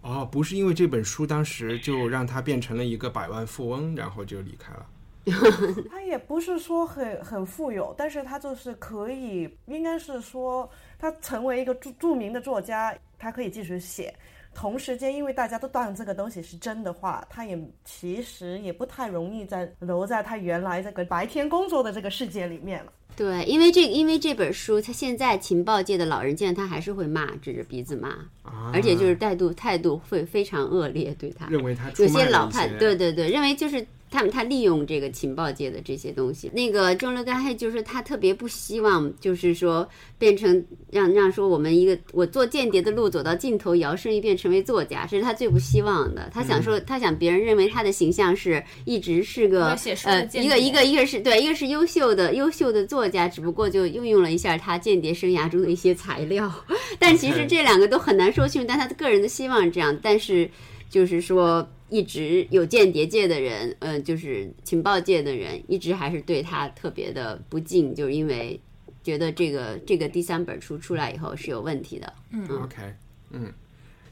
[0.00, 4.86] 哦，不是因为这本书当时就让他变成了一个百万富翁，然后就离开了。
[5.90, 14.14] 他也不是说很很富有，但是他就是可以，应该是说他成为一个著著名的作家，他可以继续写。
[14.60, 22.92] 同时间，因为大家都当这个东西是真的话，他也其实也不太容易在留在他原来这个白天工作的这个世界里面了。
[23.14, 28.08] 对，因为这因为这本书，他现在情报界的老人见他还是会骂，指着鼻子骂，
[28.42, 31.46] 啊，而且就是态度态度会非常恶劣对他。
[31.46, 36.50] 认为他出有些老派，对对对，认为就是他们他利用这个情报界的这些东西。
[36.54, 46.30] 那个中流干黑就是他特别不希望，就是说变成让让说我们一个我做间谍的路走到尽头，摇身一变成为作家，这是他最不希望的。
[46.32, 56.50] 他想说，他想别人认为他的形象是一直是个呃一个一个一个是对，一个是优秀的优秀的作家，只不过就运用了一下他间谍生涯中的一些材料。
[56.98, 60.50] 但其实这两个都很难说清楚，但他个人的希望是这样，但是
[60.88, 61.68] 就是说。
[61.90, 68.60] 一直有间谍界的人，呃，就是情报界的人，一直还是对他特别的不敬，就是因为
[69.02, 72.12] 觉得这个这个第三本书出来以后是有问题的。
[72.30, 72.94] 嗯 OK，
[73.30, 73.50] 嗯，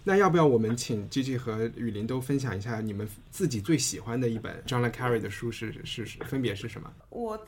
[0.03, 6.91] 那要不要我们请 G G 和雨林都分享一下你们自己最喜欢的一本 John le Carre 的书是是是分别是什么？
[7.11, 7.39] 我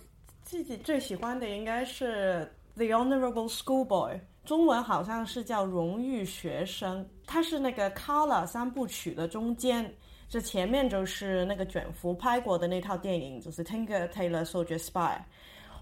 [0.42, 4.14] 自己最喜欢的应该是《The Honorable Schoolboy》，
[4.44, 9.90] 中文好像是叫《荣誉学生》，它是那个《Color》三部曲的中间。
[10.28, 14.92] 这前面就是那个卷福拍过的那套电影，就是《Tinker Tailor Soldier Spy》，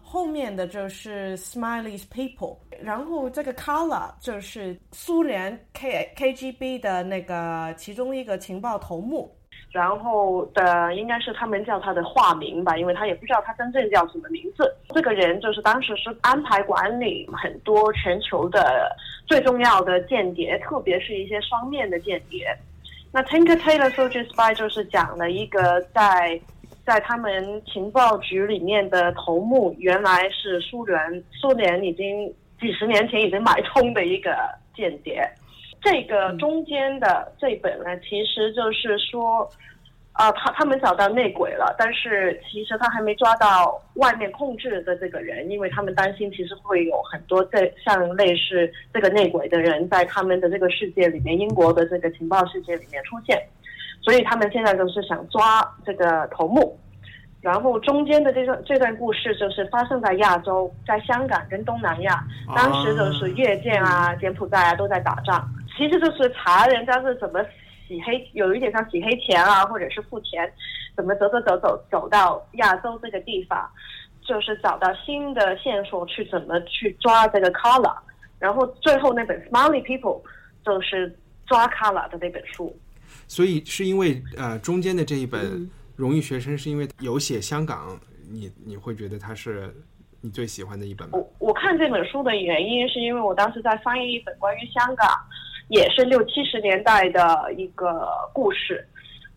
[0.01, 9.35] 后面的就是 Smiley's People，然后这个 Color 就是苏联 K KGB 的那个其中一个情报头目，
[9.73, 14.73] 然后的应该是他们叫他的化名吧，因为他也不知道他真正叫什么名字。
[14.91, 18.95] 这个人就是当时是安排管理很多全球的
[19.27, 22.57] 最重要的间谍，特别是一些双面的间谍。
[23.13, 26.41] 那 Tinker Tailor Soldier Spy 就是讲了一个在
[26.85, 30.99] 在他们情报局里面的头目，原来是苏联
[31.33, 34.37] 苏联已经几十年前已经买通的一个
[34.75, 35.23] 间谍。
[35.83, 39.49] 这个中间的这本呢，其实就是说，
[40.17, 53.39] 啊、他他们找到内鬼了，但是其实他还没抓到外面控制的这个人，因为他们担心其实会有很多这像类似这个内鬼的人在他们的这个世界里面，英国的这个情报世界里面出现，
[54.01, 56.79] 所以他们现在就是想抓这个头目。
[57.43, 62.25] 然后中间的这段这段故事就是发生在亚洲，在香港跟东南亚，
[62.57, 67.41] 当时就是越界啊、柬埔寨啊都在打仗，其实就是查人家是怎么
[67.87, 70.53] 洗黑，有一点像洗黑钱啊，或者是付钱，
[70.97, 73.69] 怎么走走走走走到亚洲这个地方，
[74.23, 77.97] 就是找到新的线索去怎么去抓这个 Kala，
[78.39, 80.23] 然后最后那本 Smiley People
[80.65, 82.77] 就是抓 Kala 的那本书。
[83.29, 85.41] 所以是因为呃中间的这一本
[85.95, 89.73] 《荣誉学生》是因为有写香港，你你会觉得它是
[90.21, 91.19] 你最喜欢的一本吗？
[91.19, 95.09] 我我看这本书的原因是因为我当时在翻译一本关于香港，
[95.69, 98.87] 也是六七十年代的一个故事，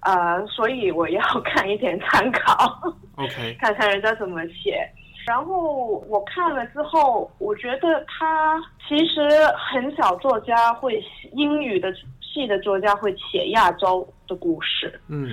[0.01, 2.79] 呃，所以我要看一点参考
[3.15, 4.87] ，OK， 看看人家怎么写。
[5.27, 9.21] 然后我看了之后，我觉得他其实
[9.55, 15.29] 很少作家会写英语的系的作家会写亚洲的故事，嗯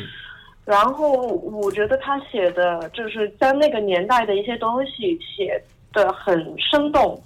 [0.64, 7.18] 然后我觉得他写的就是将那个年代的一些东西写的很生动。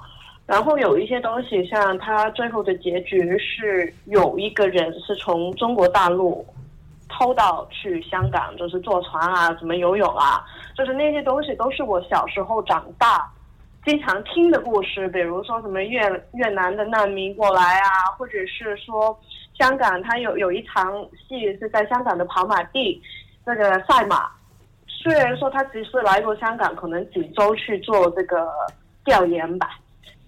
[0.51, 6.45] 然后有一些东西，像他最后的结局是有一个人是从中国大陆
[7.09, 10.45] 偷到去香港，就是坐船啊，怎么游泳啊，
[10.77, 13.31] 就是那些东西都是我小时候长大
[13.85, 16.01] 经常听的故事，比如说什么越
[16.33, 19.17] 越南的难民过来啊，或者是说
[19.57, 20.93] 香港，他有有一场
[21.29, 23.01] 戏是在香港的跑马地
[23.47, 24.29] 那个赛马，
[24.89, 28.49] 虽然说他只是来过香港，可能几周去做这个
[29.05, 29.79] 调研吧。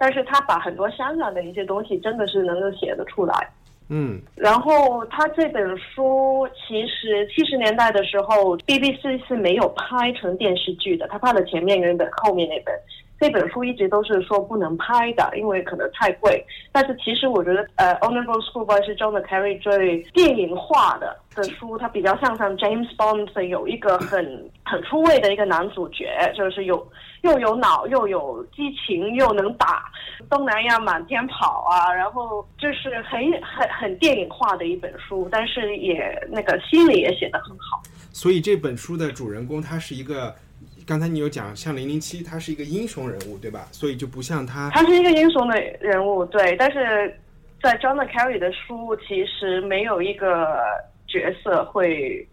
[0.02, 3.48] 但是他把很多香港的一些东西真的是能够写得出来，
[3.88, 12.74] 嗯，然后他这本书其实七十年代的时候，BBC 是没有拍成电视剧的，他拍了前面那本，后面那本。
[13.22, 16.44] 这本书一直都是说不能拍的，因为可能太贵。
[16.72, 26.84] 但是其实我觉得，呃，《Honorable Schoolboy》是 John le Carre 最电影化的的书，它比较像像 James Bond 的有一个很很出位的一个男主角，就是有
[27.20, 29.84] 又有脑又有激情又能打，
[30.28, 37.80] 东南亚满天跑啊，然后就是很很很电影化的一本书，但是也那个心理也写得很好。
[38.10, 40.34] 所以这本书的主人公他是一个。
[40.86, 43.68] 刚才你有讲，像零零七，他是一个英雄人物，对吧？
[43.72, 46.56] 所以就不像他，他是一个英雄的人物，对。
[46.56, 47.14] 但是
[47.62, 50.58] 在 John le Carre 的书，其实没有一个
[51.06, 52.26] 角色会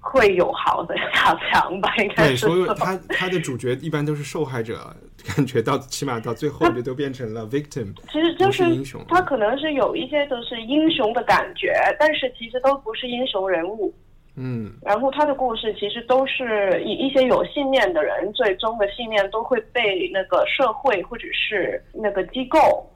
[0.00, 1.94] 会有好的下场吧？
[1.98, 2.28] 应该是。
[2.30, 4.94] 对，所有他他的主角一般都是受害者，
[5.36, 7.94] 感觉到起码到最后就都变成了 victim。
[8.10, 13.92] 其实就是英雄，他可能是有一些都是英雄的感觉，但是其实都不是英雄人物。
[14.40, 22.88] 嗯，然后他的故事其实都是以一些有信念的人，最终的信念都会被那个社会或者是那个机构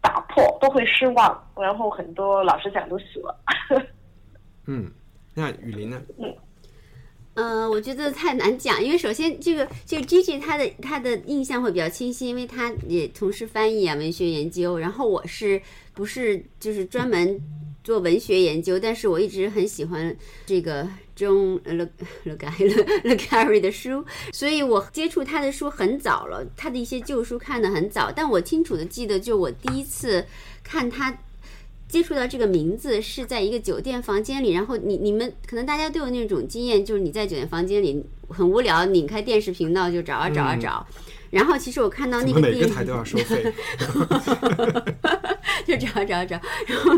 [0.00, 3.38] 打破，都会失望，然后很多老实讲都死了。
[4.66, 4.90] 嗯，
[5.34, 6.00] 那雨林呢？
[6.18, 6.34] 嗯，
[7.34, 15.60] 呃，我觉得太难讲，因为首先这个就 Gigi 他的他的印象会比较清晰，因为他也从事翻译啊、文学研究，然后我是
[15.92, 17.38] 不是就是专门。
[17.86, 20.12] 做文学研究，但是我一直很喜欢
[20.44, 20.82] 这个
[21.16, 21.88] John Le
[22.24, 22.36] Le
[23.04, 28.10] Le Carre 的书，所以我接触他的书很早了，他的一些旧书看的很早。
[28.10, 30.26] 但我清楚的记得，就我第一次
[30.64, 31.16] 看他
[31.88, 40.84] 接触到这个名字是在一个酒店房间里，然后你你们可能大家都有那种经验，就是你在酒店房间里很无聊，拧开电视频道就找啊找啊找。
[41.30, 43.44] 然后其实我看到那个每个台都要收费，
[45.66, 46.40] 就找找找。
[46.66, 46.92] 然后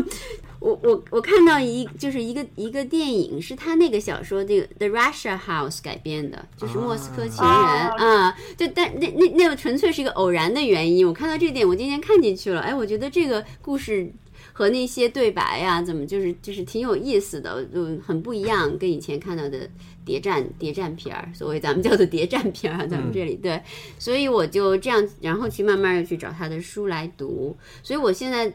[0.59, 7.51] 我我我看到一就是一个一个电影，是他那个小说这个《The Russia House》改编的，就是《莫斯科情人》
[7.97, 8.37] 啊。
[8.57, 12.61] 就但那那那个纯粹是一个偶然的原因，我看到这点，我今天看进去了。
[12.61, 14.11] 哎，我觉得这个故事。
[14.51, 19.69] 和那些对白呀，怎么就是就是挺有意思的，就很不一样，跟以前看到的
[20.03, 23.61] 谍战谍战片儿，所谓咱们叫做谍战片儿，咱们这里对，
[23.97, 28.51] 所以我就这样，然后去慢慢的去找他的书来读，所以我现在。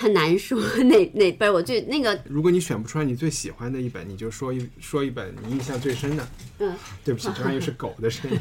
[0.00, 2.16] 很难说哪哪本我最那个。
[2.24, 6.28] 如果你选不出来你最喜欢的一本，你就说一说一本你印象最深的。
[6.60, 6.72] 嗯，
[7.04, 8.38] 对不起，这玩意是狗的声音。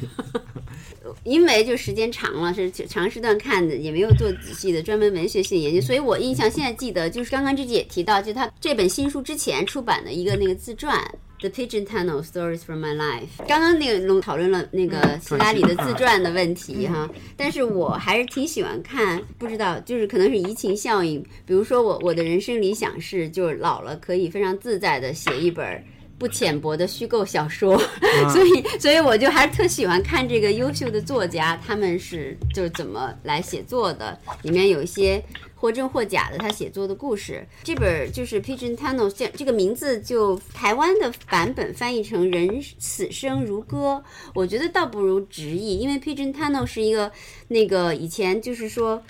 [1.24, 11.04] 因为就时间长了，是长时段看的，也没有做仔细的专门文学性研究，所以我印象现在记得就是刚刚之前也提到，就他这本新书之前出版的一个那个自传。
[11.40, 13.46] The Pigeon Tunnel Stories from My Life。
[13.48, 21.24] 刚刚那个龙讨论了那个希拉里的自传的问题哈，但是我还是挺喜欢看，不知道就是可能是移情效应。
[21.46, 25.84] 比如说我我的人生理想是，就是老了可以非常自在的写一本
[26.18, 27.78] 不浅薄的虚构小说，
[28.34, 35.24] 所以所以我就还是特喜欢看这个优秀的作家他们是就是怎么来写作的，里面有一些。
[35.60, 44.04] 或真或假的他写作的故事，这本就是《Pigeon Tunnel》，这这个名字就台湾的版本翻译成“人此生如歌”，
[44.36, 47.12] 我觉得倒不如直译，因为《Pigeon Tunnel》是一个
[47.48, 49.02] 那个以前就是说，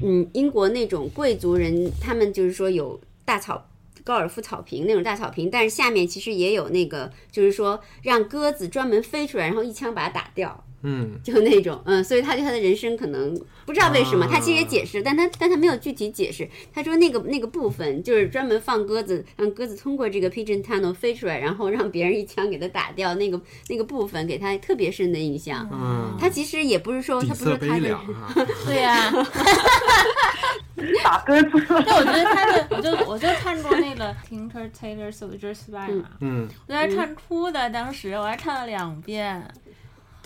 [0.00, 3.68] 嗯，英国那种贵族人，他们就是说有大草
[4.06, 10.64] 高尔夫草坪那种大草坪，但是下面其实也有那个，就是说让鸽子专门飞出来，然后一枪把它打掉。
[10.88, 16.48] 嗯，就那种，嗯，所以他对他的人生可能不知道为什么，他其实也解释，但他但他没有具体解释。
[16.72, 23.14] 他说那个那个部分就是专门放鸽子，让鸽子通过这个 pigeon tunnel 飞出来，然后让别人一枪给他打掉。
[23.16, 25.68] 那个那个部分给他特别深的印象。
[25.72, 27.98] 嗯，他其实也不是说他不是他的，
[28.64, 29.10] 对呀，
[31.02, 31.48] 打鸽子。
[31.84, 39.42] 但我觉得他的，我就我就看过那个 Tinker Tailor Soldier Spy 嘛，嗯，我在看哭的，当时我还看了两遍。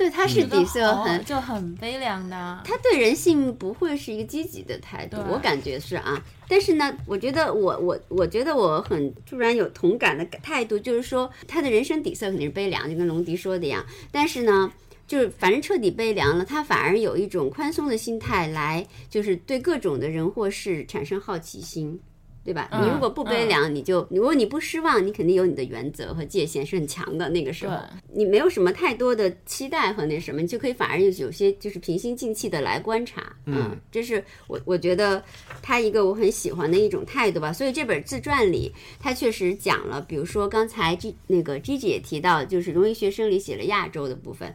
[0.00, 2.62] 对，他是底色好很，就很悲凉的。
[2.64, 6.24] 他对人性不会是一个积极的态度，我感觉是啊。
[6.48, 13.84] 但是呢，我觉得我我我觉得我很突然有同感的态度，就是说他的人生底色肯定是悲凉，就跟龙迪说的一样。
[14.10, 14.72] 但是呢。
[15.10, 21.98] 就是反正彻底悲凉了，他反而有一种宽松的心态来，就是对各种的人或事产生好奇心，
[22.42, 22.68] 对吧？
[22.72, 27.28] 嗯你如果不悲凉，你就如果你不失望，你肯定有你的原则和界限是很强的。
[27.28, 27.76] 那个时候，
[28.14, 33.36] 你没有什么太多的期待和那什么，你就可以反而有有些就是平心静气的来观察。
[33.44, 35.22] 嗯，这是我我觉得
[35.62, 37.52] 他一个我很喜欢的一种态度吧。
[37.52, 44.54] 所以这本自传里，他确实讲了，比如说刚才 G 那个 Gigi 也提到，就是《荣誉学生》里写了亚洲的部分。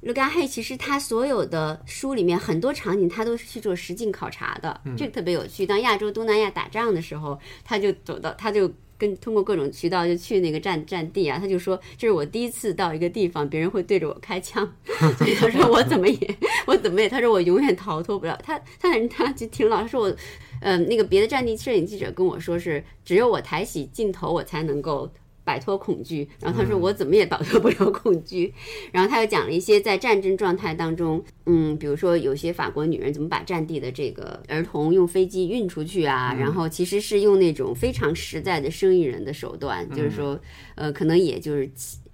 [0.00, 5.66] 勒甘黑其实他所有的书里面很多场景，他都是去做实景考察的，这个特别有趣。
[5.66, 14.72] 当亚洲、东南亚打仗的时候，他就走到，他就跟通过各种渠道就去那个战战地啊，他就说这是我第一次到一个地方，别人会对着我开枪，
[15.18, 16.36] 所以他说我怎么也
[16.66, 18.38] 我怎么也，他说我永远逃脱不了。
[18.44, 20.16] 他他他就挺老，他说我，
[20.60, 25.10] 嗯，那个别的战地摄影记者跟我说是，只有我抬起镜头，我才能够。
[25.48, 28.52] 摆脱恐惧，然后他说我怎么也摆脱不了恐惧，
[28.92, 40.38] 然后他又讲了一些在战争状态当中，嗯，比如说有些法国女人怎么把战地的这个儿童用飞机运出去啊，然后其实是用那种非常实在的生意人的手段，就是说，
[40.74, 41.70] 呃，可能也就是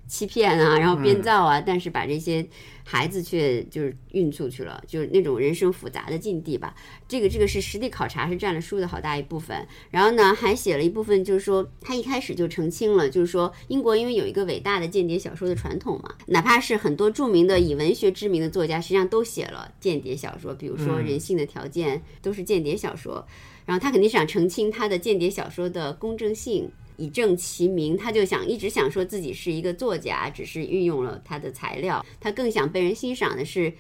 [0.07, 2.47] 欺欺骗啊，然后编造啊，但是把这些
[2.85, 6.75] 孩子却就是运出去了，就是那种人生复杂的境地吧。
[7.09, 9.67] 这个这个是实地考察，是占了书的好大一部分。
[9.91, 23.27] 然后呢，还写了一部分，就是说他一开始就澄清了，就是说英国因为有一个伟大的间谍小说的传统嘛，哪怕是很多著名的以文学知名的作家，实际上都写了间谍小说，比如说《人性的条件》都是间谍小说。
[23.67, 26.71] 然后他肯定是想澄清他的间谍小说的公正性。
[26.97, 32.05] 以正其名，他就想一直想说自己是一个作家，只是运用了他的材料。
[32.21, 33.73] 他更想被人欣赏的是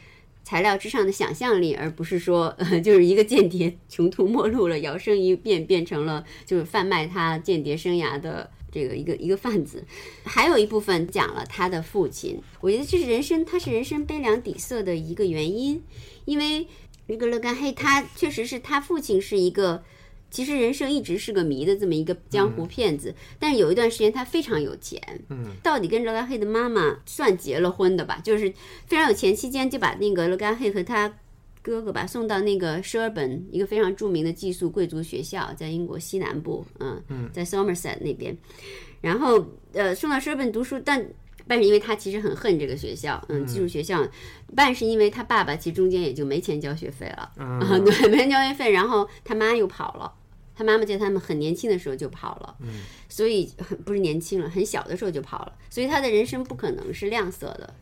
[0.43, 9.85] 材料之上的想象力，而不是说呃就是一个间谍穷途末路了，摇身一变变成了就是贩卖他间谍生涯的这个一个一个贩子。
[10.25, 15.83] 还有一部分讲了他的父亲，我觉得这是人生，他是人生悲凉底色的一个原因，
[16.25, 16.67] 因为
[17.07, 19.85] 那个勒甘黑他确实是他父亲是一个。
[20.35, 28.21] 其实人生一直是个谜的这么一个江湖骗子，但是有一段时间他非常有钱，嗯，到底跟罗甘黑的妈妈算结了婚的吧？
[28.25, 28.53] 就是
[28.87, 31.15] 非常有钱，期间就把那个罗甘黑和他
[31.63, 38.37] 哥哥吧送到那个舍尔本一个非常著名的寄宿贵族学校，在英国西南部，嗯，在 Somerset 那边，
[39.01, 41.07] 然后呃送到舍尔本读书，但。
[41.47, 43.99] 半是因为他其实很恨这个学校，嗯，寄宿学校；
[44.57, 50.11] 半是因为他爸爸其实中间也就没钱交学费了，啊， 对，没钱交学费，然后他妈又跑了，
[50.55, 57.75] 他妈妈在他们很年轻的时候就跑了，嗯，所以很不是年轻了，很小的时候就跑了，所以他的人生不可能是亮色的，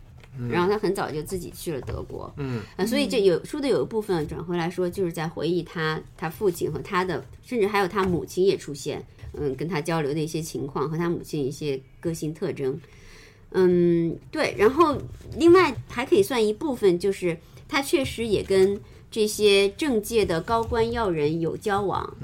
[0.50, 9.04] 然后他很早就自己去了德国，嗯，啊，所以这有书的有一部分转回来说，就是在回忆他他父亲和他的，甚至还有他母亲也出现，
[9.34, 12.80] 嗯，跟他交流的一些情况和他母亲一些个性特征。
[13.54, 14.96] 嗯，对，然后
[15.36, 17.36] 另外还可以算一部分，就是
[17.68, 22.16] 他确实也跟这些政界的高官要人有交往，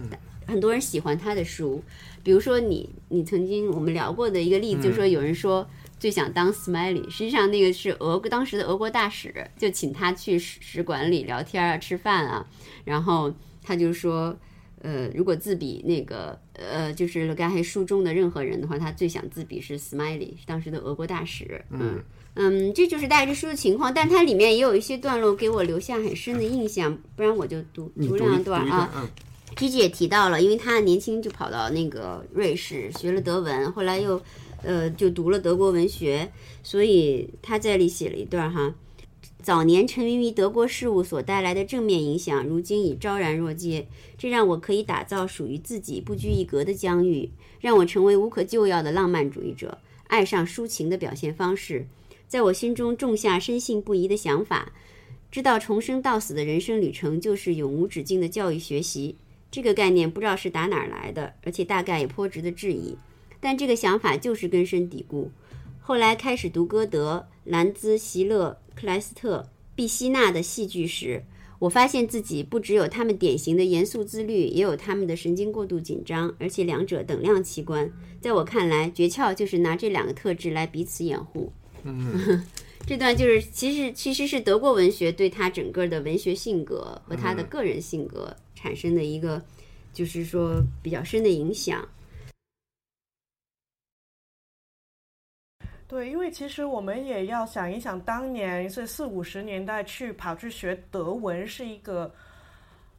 [0.48, 1.80] 很多人喜欢他的书，
[2.24, 5.64] 比如说你你曾经我们聊过的一个例子，就是说有人说
[6.00, 12.44] 最想当 Smiley，实际上那个是俄当时的俄国大使，就请他去使使馆里聊天啊、吃饭啊，
[12.84, 13.32] 然后
[13.62, 14.36] 他就说。
[14.80, 21.64] 呃，如果自比那个呃，就是勒甘黑书中的任何人的话，他最想自比是 Smiley，当时的俄国大使。
[21.70, 22.00] 嗯
[22.34, 29.10] 嗯，这就是大概这书的情况，但它里面也有一些段落给我留下很深的印象，不然我就读读两段啊。
[29.58, 29.76] P.J.
[29.76, 34.22] 也提到了，因为他年轻就跑到那个瑞士学了德文，后来又
[34.62, 36.30] 呃就读了德国文学，
[36.62, 38.72] 所以他在里写了一段哈。
[39.42, 43.88] 早年沉迷于德国事务所带来的正面影响，如今已昭然若揭。
[44.16, 47.28] 这让我可以打造属于自己不拘一格的疆域，
[47.60, 51.88] 让我成为无可救药的浪漫主义者，爱上抒情的表现方式，
[52.28, 54.72] 在我心中种下深信不疑的想法，
[55.32, 59.16] 知道从生到死的人生旅程就是永无止境的教育学习。
[59.50, 62.96] 这个概念不知道是打哪儿来的，而且大概也颇值得质疑。
[63.40, 65.30] 但这个想法就是根深蒂固。
[65.80, 71.22] 后来开始读歌德、兰兹、席勒、克莱斯特、毕希纳的戏剧时，
[71.58, 77.90] 我发现自己不只有他们典型的严肃自律，也有他们的神经过度紧张，而且两者等量齐观。
[78.20, 81.52] 在我看来，诀窍就是拿这两个特质来彼此掩护。
[81.84, 82.44] 嗯
[82.86, 89.40] 这段就是其实其实是德国文学对他整个的文学性格和他的个人性格产生的一个，
[89.92, 91.88] 就是说比较深的影响。
[95.86, 102.12] 对，因为其实我们也要想一想，当年是四五十年代去跑去学德文是一个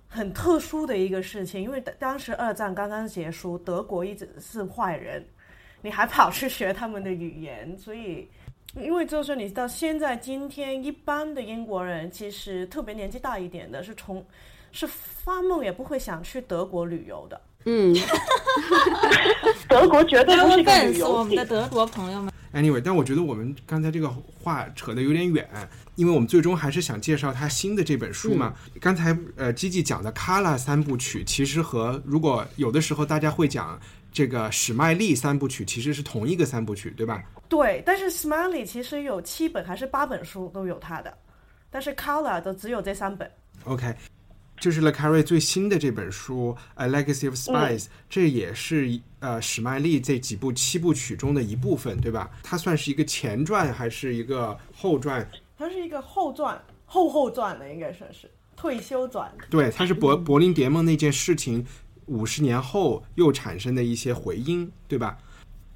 [0.08, 5.28] 很特殊的一个事情，因为当时二战刚刚结束，德国一直是坏人，
[5.82, 8.26] 你还跑去学他们的语言，所以。
[8.76, 14.24] 因为就是你到现在今天，一般的英国人其实特别年纪大一点的，是从
[14.72, 17.42] 是发梦也不会想去德国旅游的。
[17.66, 17.94] 嗯，
[19.68, 21.24] 德国绝对不是一个旅 Fans，我。
[21.24, 25.48] 们的德国朋友们，Anyway，但我觉得我们刚才这个话扯得有点远，
[25.96, 28.54] 因为我们最终还是想介绍他新的这本书嘛。
[28.80, 33.78] 刚才呃，Gigi 讲的《卡拉》三部曲，其实和如果有的时候大家会讲
[34.12, 37.22] 这个史麦利三部曲，其实是同一个三部曲，对吧？
[37.50, 41.16] 对，但是 Smiley 其实有七本还是八本书都有他的，
[41.70, 43.30] 但是 Color 的只有这三本。
[43.66, 43.94] OK，
[44.60, 52.30] 就是 Le Carre 最新的这本书《A Legacy of Spies》，这也是呃史麦利这几部七部曲中的一部分，对吧？
[52.44, 55.26] 它算是一个前传还是一个后传？
[55.58, 59.32] 它是一个后传，后后传的应该算是退休传。
[59.50, 61.66] 对，它是柏柏林谍梦那件事情
[62.08, 65.18] 五十年后又产生的一些回音，对吧？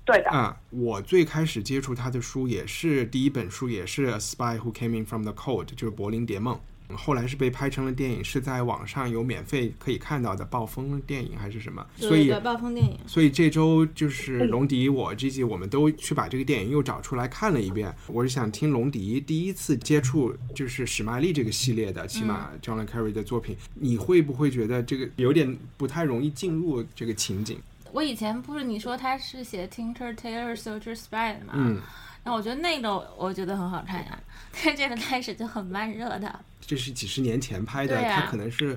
[0.06, 6.60] 对的，啊，我最开始接触他的书也是第一本书，也是《A Spy Who Came In From the Cold》，就是柏林谍梦。
[6.96, 11.86] 后来是被拍成了电影，是在网上有免费可以看到的暴风电影还是什么？
[11.98, 12.98] 所以暴风电影。
[13.08, 17.94] 所以这周就是龙迪，我 G G，我们都去把这个电影又找出来看了一遍。
[18.08, 27.58] 我是想听龙迪第一次接触就是史麦利这个系列的，起码 John Carre 的作品，你会不会觉得这个有点不太容易进入这个情景？
[27.92, 31.54] 我以前不是你说他是写 Tinker Tailor Soldier Spy 的吗？
[31.54, 31.80] 嗯，
[32.24, 34.20] 那我觉得那个我觉得很好看呀，
[34.64, 38.76] 但这个开始就很慢热的，这是几十年前拍的，它可能是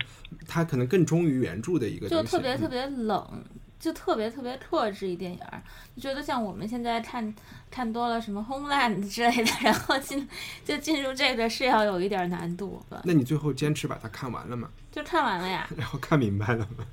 [0.49, 3.45] 它可能更忠于原著的一个就特别特别冷，
[3.79, 5.63] 就特别特别克制一电影儿，
[5.95, 7.33] 就觉得像我们现在看
[7.71, 10.29] 看多了什么 Homeland 之类的，然后进
[10.65, 14.69] 就进入这个是要有一点难度，那你最后坚持把它看完了吗？
[14.91, 15.69] 就看完了呀。
[15.77, 16.85] 然后看明白了吗？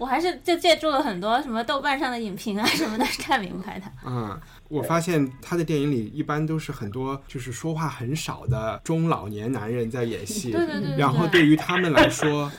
[0.00, 3.84] 我还是就借助了很多什么豆瓣上的影评啊什么的，看明白的。
[4.06, 12.50] 嗯，我发现他的电影里一般都是很多就是说话很少的中老年男人在演戏，对对对对然后对于他们来说，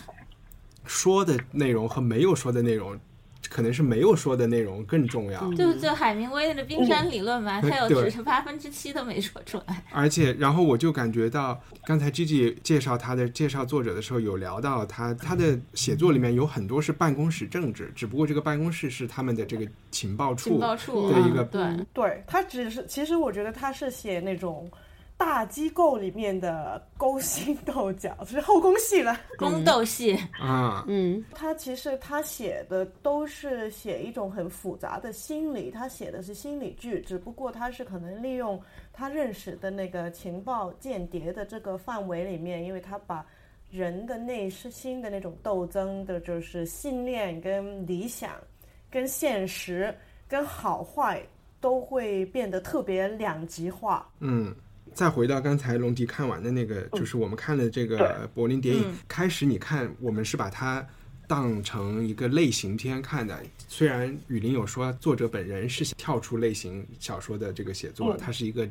[0.85, 2.99] 说的内容和没有说的内容，
[3.51, 5.53] 可能是没有说的内容更重要。
[5.55, 9.83] 就就海明威的冰山理论嘛，他有对只是八分之七都没说出来。
[9.91, 24.71] 而且，然后我就感觉到，刚才 Gigi 介绍他的介绍作者的时候，有聊到他他的写作里面有很多是办公室政治，只不过这个办公室是他们的这个情报处情报处的一个嗯对，对他只是，其实我觉得他是写那种
[25.21, 29.15] 大机构里面的勾心斗角，就是后宫戏了。
[29.37, 38.59] 宫斗戏，啊，嗯他其实他写的都是写一种很复杂的心理，他写的是心理剧，只不过他是可能利用
[38.91, 43.23] 他认识的那个情报间谍的这个范围里面，因为他把
[43.69, 48.31] 人的内心的那种斗争的，就是信念跟理想、
[48.89, 49.95] 跟现实、
[50.27, 51.21] 跟好坏
[51.59, 54.09] 都会变得特别两极化。
[54.19, 54.51] 嗯。
[54.93, 58.81] 再回到刚才龙迪看完的那个，就是我们看的这个柏林谍影。
[58.85, 60.85] 嗯开始你看，我们是把它
[61.27, 63.41] 当成一个类型片看的。
[63.67, 68.67] 虽然雨林有说作者本人是跳出类型小说的这个写作，嗯它是一个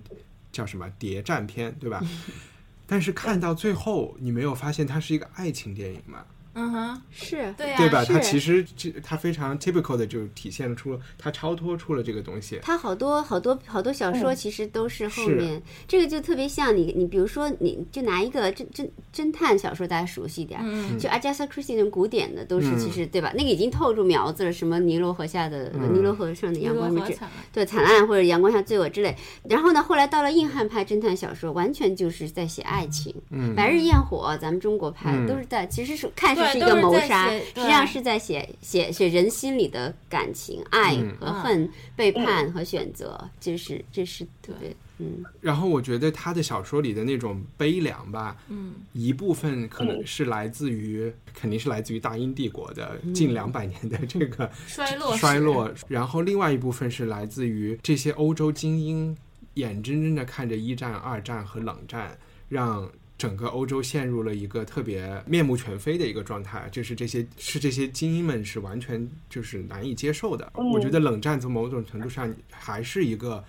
[0.53, 2.03] 叫什么谍战片，对吧？
[2.87, 6.25] 但是看到最后，你没有发现它是一个爱情电影吗？
[6.55, 8.05] 嗯哼，是对呀、对吧？
[8.05, 8.13] 是。
[8.13, 12.59] 它其实这它非常 typical 的就体现出它超脱出了这个东西。
[12.63, 14.37] 他好多好多好多小说嗯。
[14.37, 15.35] 其实都是后是。
[15.37, 20.99] 面，这个就特别像你你比如说你就拿一个侦侦侦探小说大家熟悉一点儿，嗯。
[20.99, 22.79] 就 Agatha Christie 那种古典的都是嗯。
[22.79, 23.33] 其实对吧？
[23.37, 25.95] 那个已经透出苗子了，什么尼罗河下的嗯。
[25.95, 27.17] 尼罗河上的阳光之
[27.53, 29.17] 对惨案或者阳光下罪恶之类。
[29.45, 33.15] 然后呢，后来到了硬汉派侦探小说，完全就是在写爱情。
[33.31, 33.55] 嗯。
[33.55, 35.27] 白日焰火，咱们中国拍嗯。
[35.29, 41.17] 都是在，其实是看似对是一个谋杀，实际上是在写写写人心里的感情、爱嗯。
[41.21, 45.23] 和恨、背叛和选择，这是这是特别嗯。
[45.41, 59.17] 然后我觉得他的小说里的那种悲凉吧，嗯，一部分可能是来自于，肯定是来自于大英帝国的近两百年的这个衰落 衰落，然后另外一部分是来自于这些欧洲精英
[59.55, 62.17] 眼睁睁的看着一战、二战和冷战，
[62.49, 70.51] 让整个欧洲陷入了一个特别面目全非的一个状态，就是这些是这些精英们是完全就是难以接受的。
[70.55, 73.45] 我觉得冷战从某种程度上还是一个。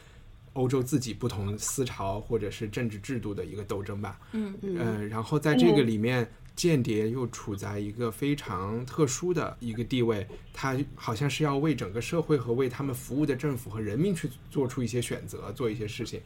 [0.54, 16.20] 欧洲自己不同思潮或者是政治制度的一个斗争吧，嗯呃，然后在这个里面，间谍又处在一个非常特殊的一个地位，他好像是要为整个社会和为他们服务的政府和人民去做出一些选择，做一些事情。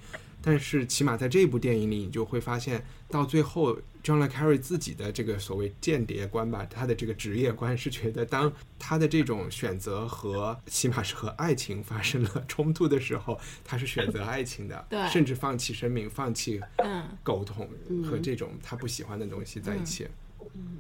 [0.45, 15.09] 但是起码在这部电影里，你就会发现，到最后，John le Carry 自己的这个所谓间谍观吧，他的这个职业观是觉得，当他的这种选择和起码是和爱情发生了冲突的时候，他是选择爱情的， 对。
[15.09, 17.67] 甚至放弃生命，放弃嗯，沟通
[18.03, 20.07] 和这种他不喜欢的东西在一起。
[20.53, 20.77] 嗯。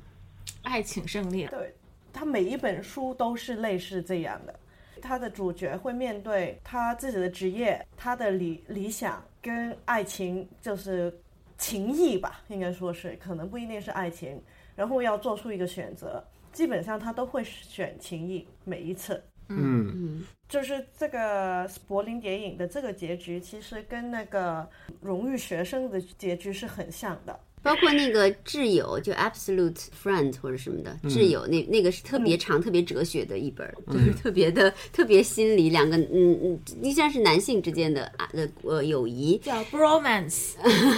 [0.61, 1.73] 爱情胜利，对，
[2.13, 4.59] 他每一本书都是类似这样的。
[5.01, 11.15] 他的主角会面对他自己的职业、他的理理想跟爱情，就是
[11.55, 14.41] 情谊吧，应该说是，可能不一定是爱情，
[14.75, 16.23] 然后要做出一个选择。
[16.51, 19.21] 基本上他都会选情谊，每一次。
[19.49, 24.67] 嗯嗯就是这个柏林谍影的这个结局，其实跟那个
[24.99, 27.39] 荣誉学生的结局是很像的。
[27.65, 39.35] 包括那个挚友，就 absolute friend 或者什么的嗯挚友，那那个是特别长、特别哲学的一本，就是特别的、特别心理，两个嗯嗯，应该是男性之间的啊呃呃友谊。
[39.39, 40.51] 叫 bromance，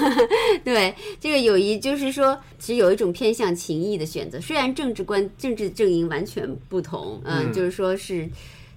[0.65, 8.29] 对这个友谊，就是说，其实有一种偏向情谊的选择，虽然政治观、政治阵营完全不同，嗯，嗯就是说是。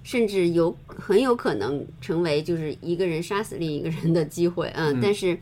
[0.03, 5.41] 甚至有很有可能成为就是一个人杀死另一个人的机会，嗯，但是其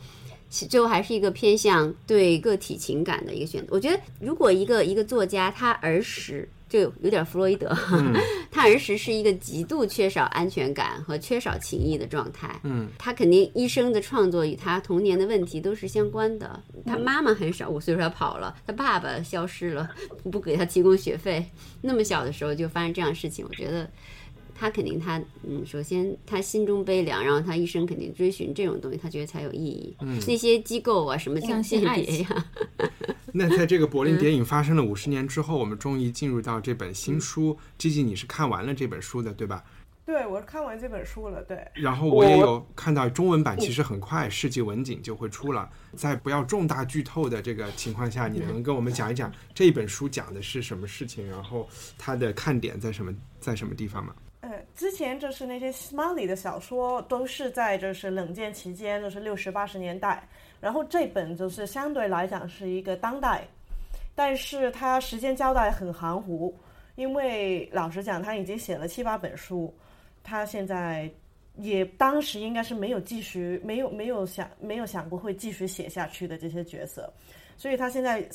[0.49, 3.67] 最后还是一个偏向对个体情感的一个选择。
[3.71, 7.75] 我觉得，如果一个一个作家他儿时就有点弗洛伊德，
[8.51, 16.61] 他儿时是一个极度缺少安全感和缺少情谊的状态，嗯，他肯定一生的创作与他童年的问题都是相关的。
[16.85, 19.89] 他妈妈很少，五岁时候跑了，他爸爸消失了，
[20.31, 21.45] 不给他提供学费，
[21.81, 23.89] 那么小的时候就发生这样的事情，我觉得。
[24.59, 29.95] 他肯定他嗯，首先他心中悲凉，然后他一生肯定追寻这种东西，他觉得才有意义。
[30.01, 32.45] 嗯，那些机构啊，什么相信间爱谍呀，
[33.31, 37.57] 那在这个柏林谍影发生了五十年之后，我们终于进入到这本新书。
[37.77, 39.63] G G，你是看完了这本书的，对吧？
[40.05, 41.65] 对我看完这本书了，对。
[41.75, 45.69] 然后我也有看到中文版，其实很快世纪文景就会出了。
[45.95, 54.13] 在不要重大剧透的这个情况下，你能跟我们讲一讲这本书讲的是什么事情，然后它的看点在什么在什么地方吗？
[54.41, 60.25] 呃，之前就是那些 Smiley 的小说都是在就是冷战期间，就是六十八十年代，
[60.61, 63.45] 然后这本就是相对来讲是一个当代，
[64.15, 66.55] 但是它时间交代很含糊，
[66.95, 69.73] 因为老实讲他已经写了七八本书，
[70.23, 71.11] 他现在
[71.57, 77.11] 也当时应该是没有继续，没有没有想没有想过会继续写下去的这些角色，
[77.57, 78.25] 所以他现在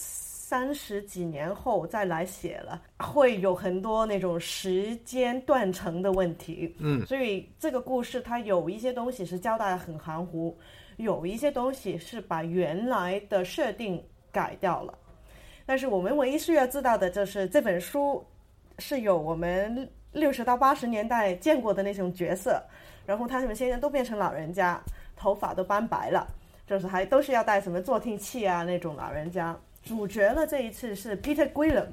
[0.47, 6.77] 三十几年后再来写了，会有很多那种时间断层的问题。
[6.81, 10.55] 嗯，所以这个故事它有一些东西是交代的很含糊，
[10.99, 14.93] 有一些东西是把原来的设定改掉了。
[15.65, 18.23] 但是我们唯一需要知道的就是这本书
[18.79, 22.63] 是有我们六十到八十年代见过的那种角色，
[23.07, 24.79] 然后他们现在都变成老人家，
[25.17, 26.29] 头发都斑白了，
[26.67, 29.59] 就是还都是要戴什么助听器啊那种老人家。
[29.85, 31.87] 主角了这一次是 Peter Guillam，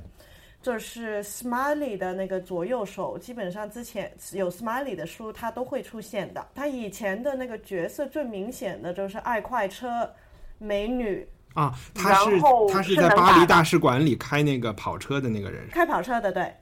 [0.62, 6.46] 就是 Smiley 的那个左右手，基本上之前有 Smiley 的书他都会出现的。
[6.56, 10.10] 他以前的那个角色最明显的就是爱快车、
[10.58, 15.68] 美女、啊，他是然后他是在巴黎大使馆里开那个跑车的那个人。
[15.70, 16.54] 开跑车的，对。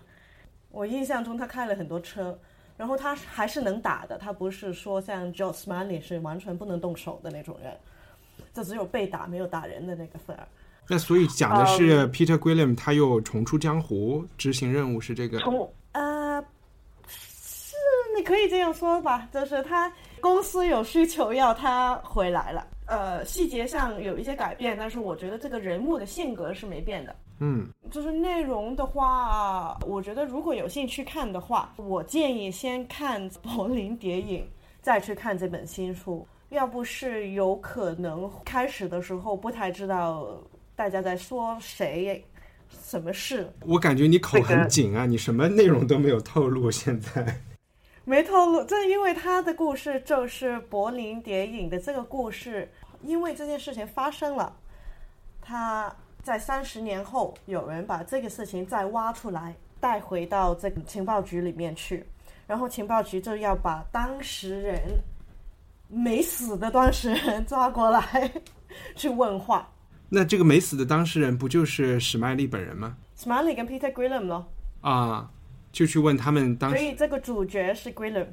[0.72, 2.40] 我印象中他开了很多车，
[2.78, 7.76] 然后他还是能打的，他不是说像 Joe Smiley 是完全不能动手的那种人，
[8.54, 10.48] 就只有被打没有打人的那个份儿。
[10.90, 15.40] 那所以讲的是 Peter Guillam 他又重出江湖，执行任务是这个。
[15.40, 16.44] 重呃，
[17.08, 17.76] 是
[18.18, 22.66] 你可以这样说吧，就是他公司有需求要他回来了。
[22.88, 27.16] 呃，细节上有一些改变，但是我觉得这个人物的性格是没变的。
[27.40, 34.42] 嗯，就是内容的话，我觉得如果有兴趣看的话，我建议先看《柏林谍影》，
[34.82, 36.28] 再去看这本新书。
[36.50, 40.28] 要不是有可能开始的时候不太知道
[40.80, 42.24] 大家在说谁、
[42.86, 46.72] 什么事，我感觉你口很紧啊，你什么内容都没有透露。
[46.72, 47.38] 现在，
[48.06, 48.64] 没透露。
[48.64, 52.72] 正因为他的故事就是柏林谍影的这个故事，
[53.04, 54.56] 因为这件事情发生了，
[55.42, 62.06] 他在三十年后有人把这个事情再挖出来，带回到这个情报局里面去，
[62.48, 64.80] 然后情报局就要把当事人
[65.90, 68.32] 没死的当事人 抓过来
[68.96, 69.70] 去问话。
[70.10, 74.52] 那这个没死的当事人不就是史麦利本人吗？Smiley 跟 Peter Guillam 咯，
[74.82, 75.30] 啊，
[75.72, 78.28] 就去问他们当时，所以这个主角是 Guillam。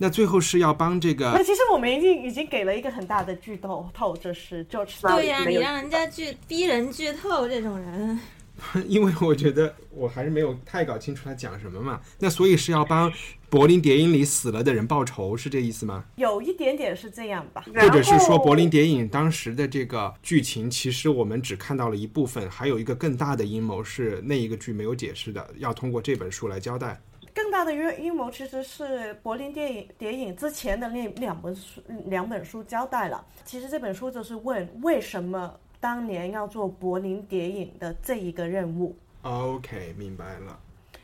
[0.00, 8.20] 那最后是要帮这个那其实我们已经已经给了一个很大的剧透透，就是 George 对呀、你让人家剧逼人剧透这种人，
[8.86, 12.00] 因为我觉得我还是没有太搞清楚他讲什么嘛。
[12.20, 13.12] 那所以是要帮
[13.50, 16.04] 柏林谍影里死了的人报仇，是这意思吗？
[16.16, 27.00] 有一点点是这样吧，或者是说柏林谍影当时的这个剧情，其实我们只看到了一部分，还有一个更大的阴谋是那一个剧没有解释的，要通过这本书来交代。
[27.32, 33.24] 更大的阴阴谋其实是柏林电影谍影之前的那两本书两本书交代了。
[33.46, 38.94] 其实这本书就是问为什么当年要做柏林谍影的这一个任务。
[39.22, 40.58] OK，明白了。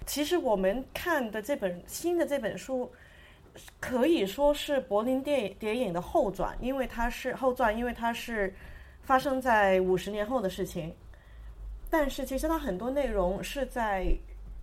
[0.06, 2.90] 其实我们看的这本新的这本书，
[3.80, 8.54] 可以说是柏林谍谍影的后传，因为它是后传，因为它是
[9.02, 10.92] 发生在五十年后的事情。
[11.88, 14.12] 但是其实它很多内容是在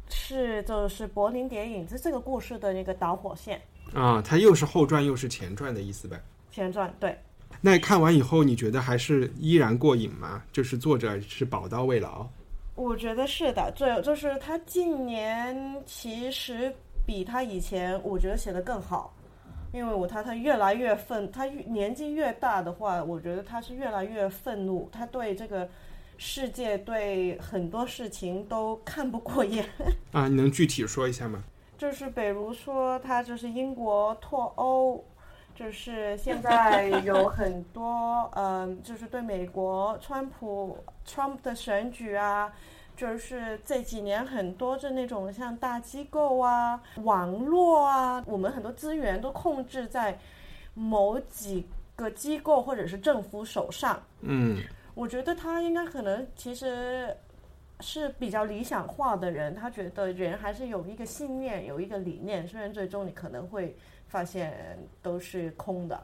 [0.09, 3.61] 是就是柏林谍影这这个故事的那个导火线
[3.93, 6.21] 啊，它又是后传又是前传的意思呗。
[6.51, 7.17] 前传，对。
[7.61, 10.43] 那看完以后，你觉得还是依然过瘾吗？
[10.51, 12.27] 就是作者是宝刀未老。
[12.75, 16.73] 我觉得是的，最就是他近年其实
[17.05, 19.13] 比他以前，我觉得写的更好，
[19.73, 25.67] 因为我他他越来越愤，他越年纪越大的话，我觉得他是越来越愤怒，他对这个
[26.17, 29.65] 世界对很多事情都看不过眼。
[30.13, 31.43] 啊，你能具体说一下吗？
[31.77, 35.03] 就是比如说，他就是英国脱欧，
[35.55, 40.77] 就是现在有很多，嗯、就是对美国川普
[41.11, 42.53] Trump 的选举啊，
[42.95, 50.17] 就是这几年很多的那种像大机构啊、网络啊，我们很多资源都控制在
[50.73, 54.01] 某几个机构或者是政府手上。
[54.21, 54.57] 嗯，
[54.93, 57.13] 我觉得他应该可能其实
[57.81, 63.75] 是比较理想化的人，他觉得人还是有一个信念，有一个理念，虽然最终你可能会
[64.07, 66.01] 发现都是空的，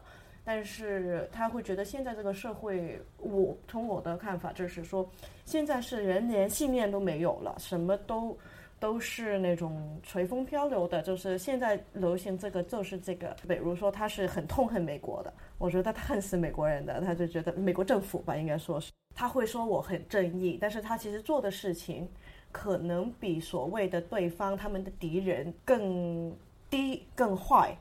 [0.47, 5.05] 但是他会觉得现在这个社会，我从我的看法就是说，
[5.43, 8.37] 现在是人连信念都没有了，什么都。
[8.79, 22.07] 都是那种随风漂流的，就是现在流行这个就是这个，比如说他是很痛恨美国的，我觉得他恨死美国人的，他就觉得美国政府吧，应该说是他会说我很正义，但是他其实做的事情
[22.51, 26.31] 可能比所谓的对方他们的敌人更
[26.69, 27.75] 低更坏，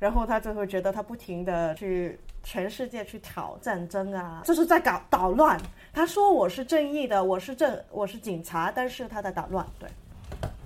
[0.00, 5.60] 然后他就会觉得他不停的去全世界去挑战争啊，就是在搞捣乱。
[5.92, 9.88] 他说我是正义的，我是正我是警察，但是他在捣乱，对。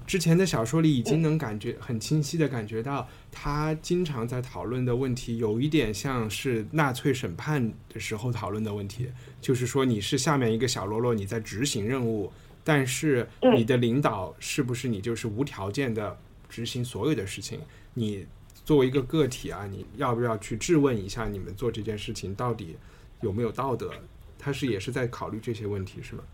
[0.06, 9.10] 之前的小说里已经能感觉很清晰的感觉到，他经常在讨论的问题有一点像是纳粹审判的时候讨论的问题，
[9.40, 12.30] 就是说你是下面一个小喽啰，你在执行任务，
[12.62, 13.26] 但是
[13.56, 16.16] 你的领导是不是你就是无条件的
[16.50, 17.58] 执行所有的事情？
[17.94, 18.26] 你
[18.64, 22.76] 作为一个个体啊，你要不要去质问一下你们做这件事情到底
[23.20, 23.92] 有没有道德？
[24.38, 26.24] 他是也是在考虑这些问题，是吗？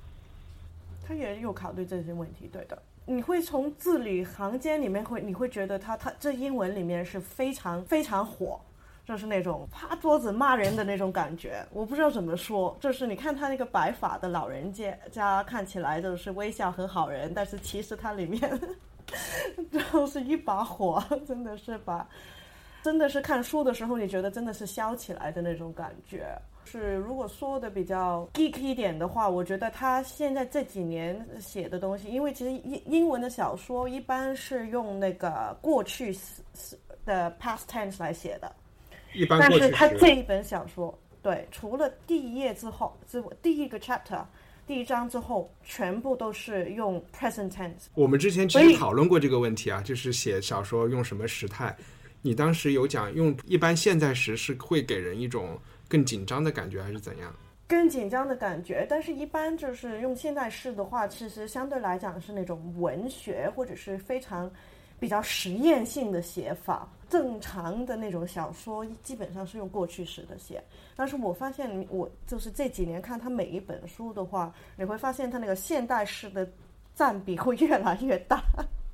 [1.03, 2.81] 他也有考虑这些问题，对的。
[3.07, 8.61] 你会从字里行间里面会，你会觉得他他这英文里面是非常非常火，
[9.05, 11.67] 就是那种趴桌子骂人的那种感觉。
[11.73, 18.61] 我不知道怎么说，就是你看他那个白发的老人家家看起来就是微笑很好人，但是其实他里面
[19.93, 22.07] 就是一把火， 真的是把，
[22.83, 26.37] 真的是看书的时候你觉得真的是烧起来的那种感觉。
[26.65, 36.17] 是，如果说的比较 geek 一点的话，我觉得他现在这几年写的东西，因为其实英英文的小说一般是用那个过去
[37.05, 38.55] 的 past tense 来写的，
[39.15, 44.23] 一般但是他这一本小说，对，除了第一页之后，之第一个 chapter，
[44.71, 47.89] 第一章之后，全部都是用 present tense。
[47.97, 51.77] 我们之前其实讨论过这个问题啊，就是写小说用什么时态。
[52.23, 55.59] 你当时有讲用一般现在时是会给人一种
[55.89, 57.35] 更紧张的感觉，还是怎样？
[57.67, 64.49] 更紧张的感觉，但是一般就是用现在式的话，其实相对来讲是那种文学或者是非常
[65.01, 66.89] 比较实验性的写法。
[67.09, 70.63] 正常的那种小说基本上是用过去式的写，
[70.95, 76.49] 但是我发现我就是这几年看他每一本书的话，你会发现他那个现代式的
[76.95, 78.41] 占比会越来越大。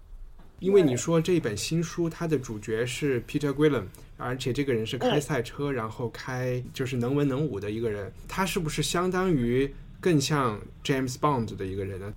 [0.60, 3.84] 因为你说这本新书，它的主角是 Peter Guillen，
[4.16, 12.14] 而且这个人是开赛车，然后开就是能文能武的一个人，他是不是相当于更像 James Bond 的一个人呢？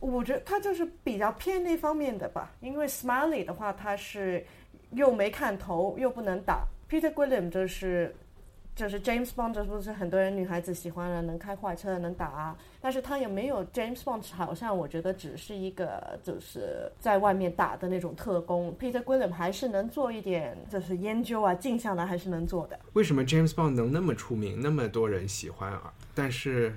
[0.00, 4.44] 我觉得他就是比较偏那方面的吧，因为 Smiley 的话，他是
[4.90, 8.14] 又没看头又不能打，Peter Guillen 就是
[8.74, 22.78] 就是 James Bond，这不是很多人女孩子喜欢的，能开坏车能打啊，但是他也没有 James Bond，好像我觉得只是一个就是在外面打的那种特工，Peter Guillen 还是能做一点就是研究啊，静下来还是能做的。
[22.92, 25.92] 为什么 James Bond 能那么出名，那么多人喜欢啊？
[26.14, 26.76] 但是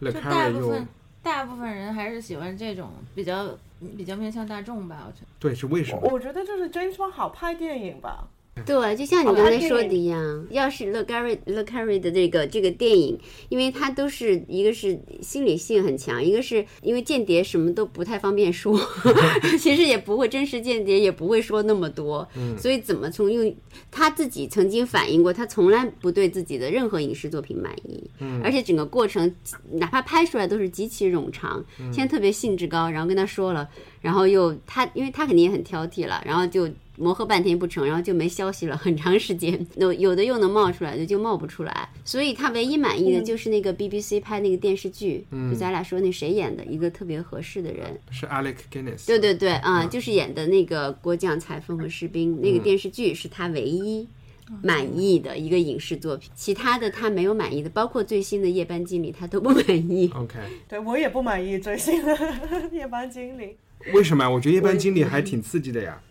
[0.00, 0.88] Le 就 Carre 大部又分
[1.22, 3.56] 大部分人还是喜欢这种比较
[3.96, 5.26] 比较面向大众吧，我觉得。
[5.38, 6.08] 对，是为什么？
[6.10, 8.26] 我觉得就是 James Bond 好拍电影吧。
[8.66, 18.78] 对，就像你刚才说的一样，要是 Le Carre Le Carre 的这个这个电影，因为它都是一个是心理性很强，一个是因为间谍什么都不太方便说，
[19.58, 22.28] 其实也不会真实间谍也不会说那么多，
[22.58, 23.54] 所以怎么从用
[23.90, 28.10] 他自己曾经反映过，他从来不对自己的任何影视作品满意，
[28.44, 29.34] 而且整个过程
[29.72, 33.66] 哪怕拍出来都是极其冗长，现在特别兴致高，然后跟他说了，
[34.02, 36.68] 然后又他因为他肯定也很挑剔了，然后就。
[37.00, 39.66] 磨合半天不成，然后就没消息了，很长时间。
[39.76, 49.06] 有有的又能冒出来的就冒不出来，所以他唯一满意的就是那个 BBC 拍那个电视剧，就咱俩说那谁演的一个特别合适的人，是 Alec Guinness。
[49.06, 54.06] 对对对，啊，就是演的那个国将裁缝和士兵那个电视剧是他唯一
[54.62, 60.10] 满意的一个影视作品，其他的他没有满意的，包括最新的夜班经理他都不 满意。
[60.14, 60.38] OK，
[60.68, 62.14] 对我也不满意最新的
[62.72, 63.56] 夜班经理。
[63.94, 64.28] 为什么？
[64.28, 66.02] 我觉得夜班经理还挺刺激的呀。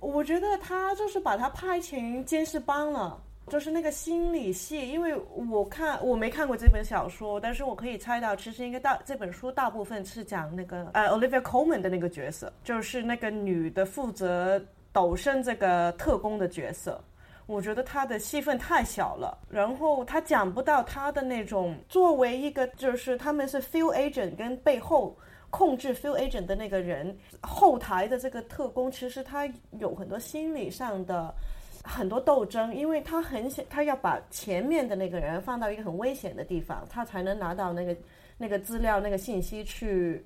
[0.00, 4.88] 我觉得他就是把他拍成监视帮了，就是那个心理戏。
[4.88, 5.12] 因为
[5.50, 17.02] 我看我没看过这本小说，但是我可以猜到，其实应该大这本书大部分是讲那个呃 Olivia Coleman 的那个角色，就是那个女的负责斗升这个特工的角色。
[17.46, 25.16] 我觉得她的戏份太小了，然后她讲不到她的那种作为一个就是他们是 field agent 跟背后。
[25.50, 31.34] 控制 field agent 的那个人，后台的这个特工，其实他有很多心理上的
[31.82, 37.96] 很多斗争，因为他很想，他要把前面的那个人放到一个很危险的地方，他才能拿到那个
[38.36, 40.22] 那个资料、那个信息去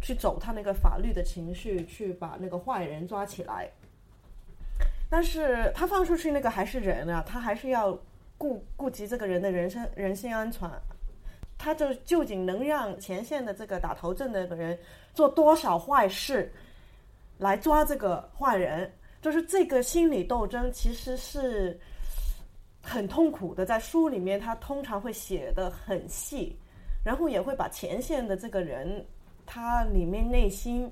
[0.00, 3.68] 去走他那个法律的程序，去把那个坏人抓起来。
[5.08, 7.98] 但是他放出去那个还是人啊，他还是要
[8.38, 10.70] 顾顾及这个人的人身人身安全。
[11.62, 14.78] 他就究竟能让前线的这个打头阵的人
[15.12, 16.50] 做多少坏事，
[17.36, 18.90] 来抓这个坏人？
[19.20, 21.78] 就是这个心理斗争其实是
[22.80, 26.56] 很痛苦的，在书里面他通常会写的很细，
[27.04, 29.04] 然后也会把前线的这个人
[29.44, 30.90] 他里面内心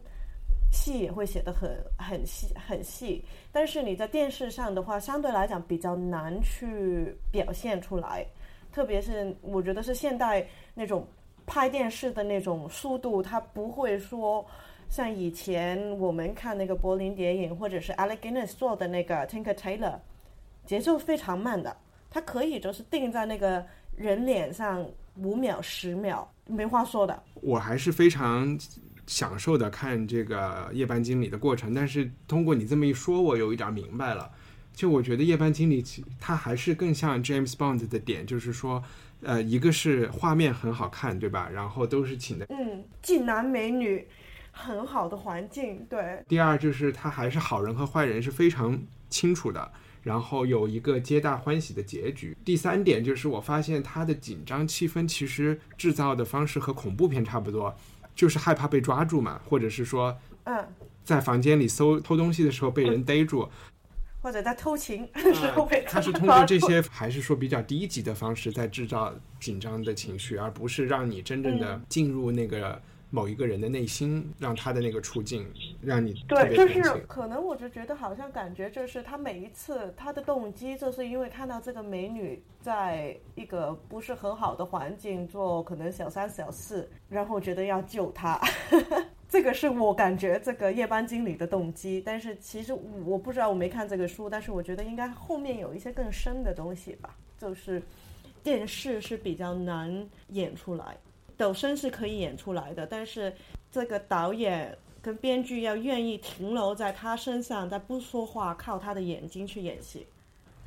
[0.71, 3.25] 戏也会写的很很细很细。
[3.51, 8.27] 但是你在电视上的话，相对来讲比较难去表现出来。
[8.73, 11.07] 特别是我觉得是现代那种
[11.47, 14.45] 拍电视的那种速度，它不会说
[14.89, 19.99] 像以前我们看那个柏林谍影或者是 Alec Guinness 做的那个 Tinker Tailor，
[20.65, 21.77] 节奏非常慢的，
[22.11, 23.65] 它可以就是定在那个
[23.97, 27.23] 人脸上五秒十秒，没话说的。
[27.35, 28.59] 我还是非常
[29.07, 34.31] 享受的看这个夜班经理的过程，但是通过你这么一说，我有一点明白了。
[34.79, 35.85] 就我觉得夜班经理，
[36.21, 38.81] 他还是更像 James Bond 的点，就是说，
[39.23, 41.51] 呃，一个是画面很好看，对吧？
[41.53, 44.07] 然后都是请的，嗯，俊男美女，
[44.53, 46.23] 很好的环境，对。
[46.29, 49.69] 第二就是他还是好人和坏人是非常清楚的，
[50.05, 52.37] 然后有一个皆大欢喜的结局。
[52.45, 57.77] 第三点就是我发现他的紧张气氛其实制造的方式和恐怖片差不多，
[58.15, 60.65] 就是害怕被抓住嘛，或者是说，嗯，
[61.03, 63.49] 在房间里搜偷东西的时候被人逮住。
[64.21, 75.47] 或者在偷情的时候被他是通过这些，还是说比较低级的方式在制造紧张的情绪，而不是让你真正的进入那个某一个人的内心，让他的那个处境
[75.81, 88.39] 让你对，就是可能我就觉得好像感觉就是他每一次他的动机，就是因为看到这个美女在一个不是很好的环境做可能小三小四，然后觉得要救她。
[89.29, 92.73] 这个是我感觉这个夜班经理的动机，但是其实
[93.05, 97.15] 我不知道，我没看这个书，但是我觉得应该后面有一些更深的东西吧。
[97.39, 97.83] 就是
[98.43, 100.97] 电视是比较难演出来，
[101.37, 103.33] 抖声是可以演出来的，但是
[103.71, 110.07] 这个导演跟编剧要愿意停留在他身上，但不说话，靠他的眼睛去演戏。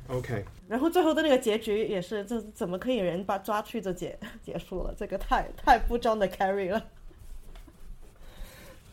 [0.08, 4.94] OK，然后最后的那个结局也是，这怎么可以人把抓去就结结束了？
[4.96, 6.82] 这个太太不装的 carry 了。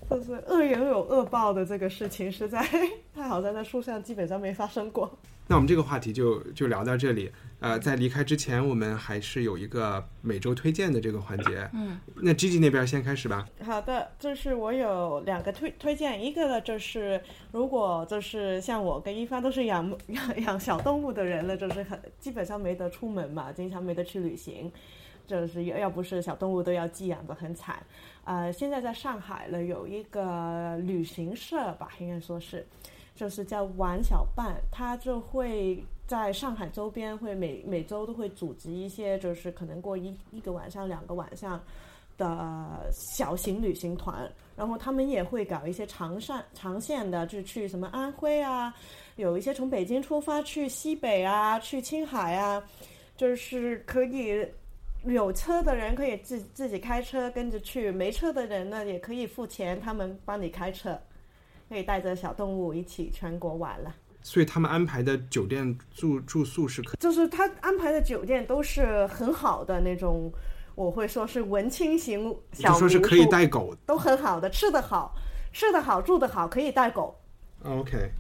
[0.09, 2.65] 就是恶人有恶报的这个事情，实在
[3.13, 5.19] 太好在那树上基本上没发生过。
[5.47, 7.31] 那我们这个话题就就聊到这里。
[7.59, 11.69] 呃，在离开之前，我们还是有一个每周推荐的这个环节。
[11.73, 13.47] 嗯，那 Gigi 那边先开始吧。
[13.63, 17.19] 好的，就是我有两个推推荐，一个呢就是
[17.51, 24.71] 如果就是像我跟一帆都是养 养养小动物的人了，就是很基本上没得出门嘛，经常没得去旅行。
[25.27, 27.75] 就是要要不是小动物都要寄养的很惨，
[28.23, 32.65] 呃，现在在上海了有一个旅行社吧，应该说是，
[33.15, 41.59] 就是叫玩小伴，他就会在上海周边会每每周都会组织一些，就是可能过一一个晚上、两个晚上
[42.17, 48.73] 的小型旅行团，然后他们也会搞一些长上长线的，就去什么安徽啊，
[49.15, 52.61] 有一些从北京出发去西北啊，去青海啊，
[53.15, 54.45] 就是可以
[55.05, 60.99] 有车的人可以自自己开车跟着去，没车的人呢也可以付钱，他们帮你开车，
[61.69, 63.95] 可以带着小动物一起全国玩了。
[64.21, 70.29] 所以他们安排的酒店住住宿是可就是他安排的酒店都是很好的那种，
[70.75, 75.15] 我会说是文青型小就说是可以带狗都很好的，吃得好，
[75.53, 77.17] 吃得好，住得好，可以带狗。
[77.63, 78.11] ，OK，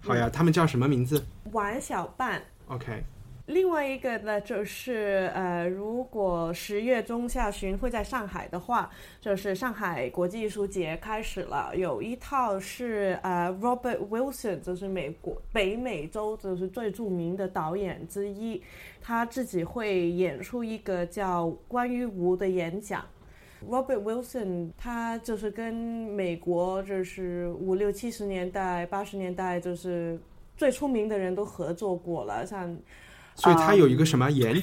[0.00, 1.22] 好呀，他们叫什么名字
[1.52, 2.42] 玩小伴。
[2.68, 3.04] ？OK，
[3.46, 8.88] 另外一个呢，就是呃，如果十月中下旬会在上海的话，
[9.20, 18.62] 就是上海国际艺术节开始了，有一套是呃 Robert Wilson，就是美国北美洲就是最著名的导演之一，
[19.00, 23.04] 他自己会演出一个叫《关于无》的演讲。
[23.68, 30.18] Robert Wilson，他就是跟美国就是五六七十年代、八十年代就是
[30.56, 32.76] 最出名的人都合作过了，像
[33.34, 34.54] 所以他有一个什么演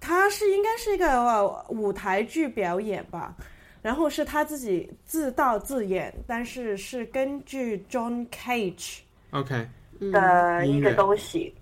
[0.00, 3.34] 他是应该是一个呃舞台剧表演吧，
[3.80, 8.98] 然后是他自己自导自演，但是是根据 John Cage
[9.30, 9.66] OK，
[10.12, 11.54] 的一个东西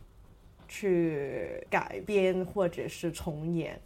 [0.69, 3.81] 去改编或者是重演。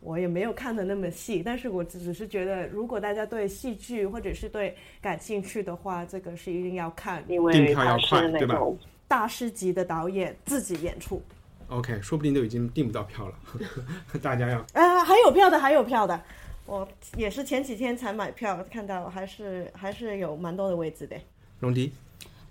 [0.00, 8.54] 我也没有看的那么细，但是我只只是觉得，如果大家对戏剧或者是对感兴趣的话，这个是一定要看，因为票要他是那快对吧？
[8.54, 8.78] 种
[9.10, 11.20] 大师级的导演自己演出。
[11.66, 13.34] OK，说不定都已经订不到票了，
[14.22, 16.22] 大家要啊，还有票的，还有票的。
[16.64, 16.86] 我
[17.16, 21.16] 也是前几天才买票，看到还是还是有蛮多的位置的。
[21.58, 21.92] 龙迪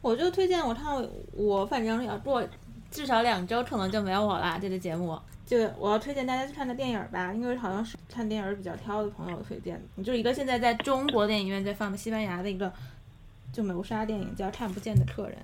[0.01, 1.01] 我就推荐我看
[1.31, 2.45] 我反正要做
[2.91, 4.59] 至少两周，可能就没有我啦。
[4.61, 10.03] 这个节目，就我要推荐大家去看的电影吧，因为好像是看电影比较挑的朋友推荐的。
[10.03, 12.69] 就是一个现在在中国电影院在放的西班牙的一个
[13.53, 15.37] 就谋杀电影，叫《看不见的客人》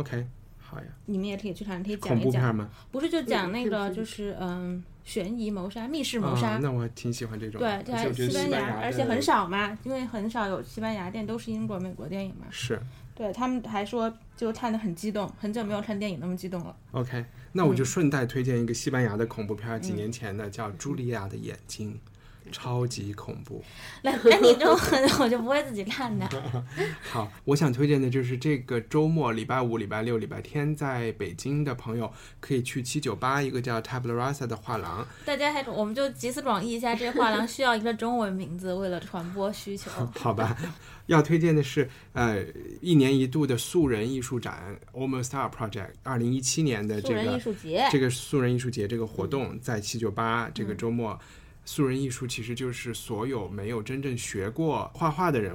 [0.00, 0.26] ，OK，
[0.70, 2.54] 好呀，你们也可以去看，可以讲一讲。
[2.54, 2.68] 吗？
[2.90, 6.50] 不是就讲那个就是嗯悬疑谋杀、密室谋杀。
[6.50, 7.82] 啊，那我挺喜欢这种的。
[7.82, 12.46] 对，这还西班牙，而且很少嘛，因为很少有西班牙电，都是英国、美国电影嘛。
[12.50, 12.78] 是
[13.14, 16.76] 对他们还说就看得很激动，很久没有看电影那么激动了。
[16.92, 21.94] OK，那我就嗯顺带推荐一个西班牙的恐怖片儿，几年前的叫《茱莉亚的眼睛》，
[22.50, 23.62] 超级恐怖。
[24.02, 26.28] 那那你这种狠， 我就不会自己看的。
[27.02, 35.06] 好，我想推荐的就是这个周末，礼拜五、礼拜六、礼拜天，在北京的朋友可以去七九八一个叫 Tabla Rasa 的画廊。
[35.24, 39.90] 大家还我们就集思广益一下，这画廊需要一个中文名字，为了传播需求。
[40.14, 40.56] 好吧，
[41.06, 42.42] 要推荐的是呃
[42.80, 51.18] 一年一度的素人艺术展 Almost Art Project，二零一七年的素人这个艺术节，这个素人艺术节这个活动在七九八这个周末，
[51.70, 55.54] 素人艺术其实就是所有没有真正学过画画的人，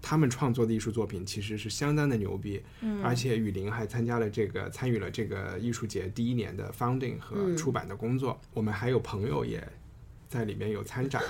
[0.00, 2.62] 他们创作的艺术作品其实是相当的牛逼。
[2.80, 8.40] 嗯而且雨林还参加了这个参与了这个艺术节第一年的 founding 和出版的工作。
[8.54, 9.62] 我们还有朋友也。
[10.28, 11.22] 在里面有参展，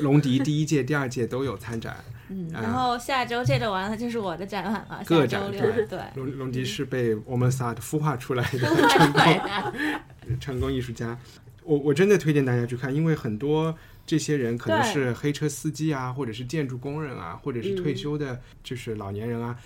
[0.00, 2.02] 龙迪第一届、第二届都有参展。
[2.30, 10.36] 嗯，然后下周这周完了就是我的展览了，个下周六展对对，龙龙迪是被我们仨孵化出来的画出来的。
[10.40, 11.16] 成功艺术家，
[11.64, 13.74] 我我真的推荐大家去看，因为很多
[14.06, 19.56] 这些人可能是黑车司机啊，或者是建筑工人啊，或者是退休的，就是老年人啊，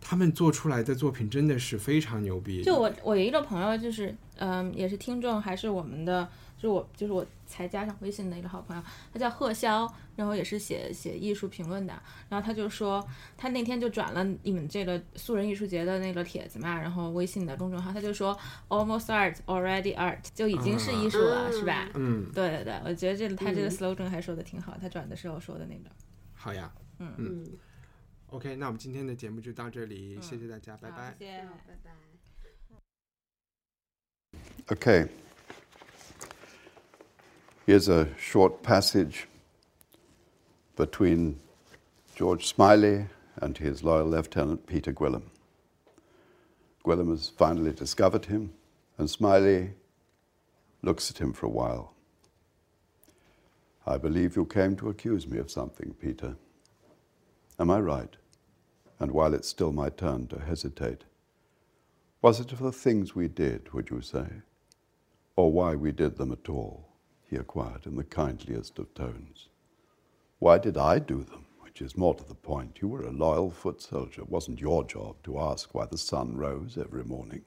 [0.00, 2.62] 他们做出来的作品真的是非常牛逼。
[2.62, 6.28] 就我我有一个朋友，就是嗯，也是听众，还是我们的，
[6.64, 9.86] 就是我就是我才加上微信的一个好朋友，他叫贺潇，
[10.16, 11.92] 然后也是写写艺术评论的，
[12.30, 13.06] 然后他就说
[13.36, 18.34] 他那天就转了你们这个素人艺术节的那个帖子嘛，然后微信的公众号，他就说
[18.68, 21.90] almost art already art 就已经是艺术了，啊是吧？
[21.92, 25.90] 嗯，对对对，我觉得这个他这个 slogan 还说的挺好，他转的时候说的那个。
[26.32, 27.46] 好呀，嗯嗯
[28.28, 31.14] ，OK，那我们今天的节目就到这里，谢谢大家，拜好拜。
[31.18, 31.38] 谢谢。
[31.66, 31.90] 拜拜。
[34.66, 35.23] Okay.
[37.66, 39.26] Here's a short passage
[40.76, 41.40] between
[42.14, 43.06] George Smiley
[43.36, 45.22] and his loyal lieutenant Peter Gwillim.
[46.84, 48.52] Gwillim has finally discovered him,
[48.98, 49.70] and Smiley
[50.82, 51.94] looks at him for a while.
[53.86, 56.36] I believe you came to accuse me of something, Peter.
[57.58, 58.14] Am I right?
[59.00, 61.04] And while it's still my turn to hesitate,
[62.20, 64.26] was it for the things we did, would you say?
[65.34, 66.90] Or why we did them at all?
[67.34, 69.48] He inquired in the kindliest of tones.
[70.38, 71.46] Why did I do them?
[71.62, 72.78] Which is more to the point.
[72.80, 74.22] You were a loyal foot soldier.
[74.22, 77.42] It wasn't your job to ask why the sun rose every morning.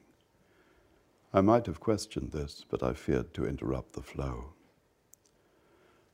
[1.32, 4.54] I might have questioned this, but I feared to interrupt the flow.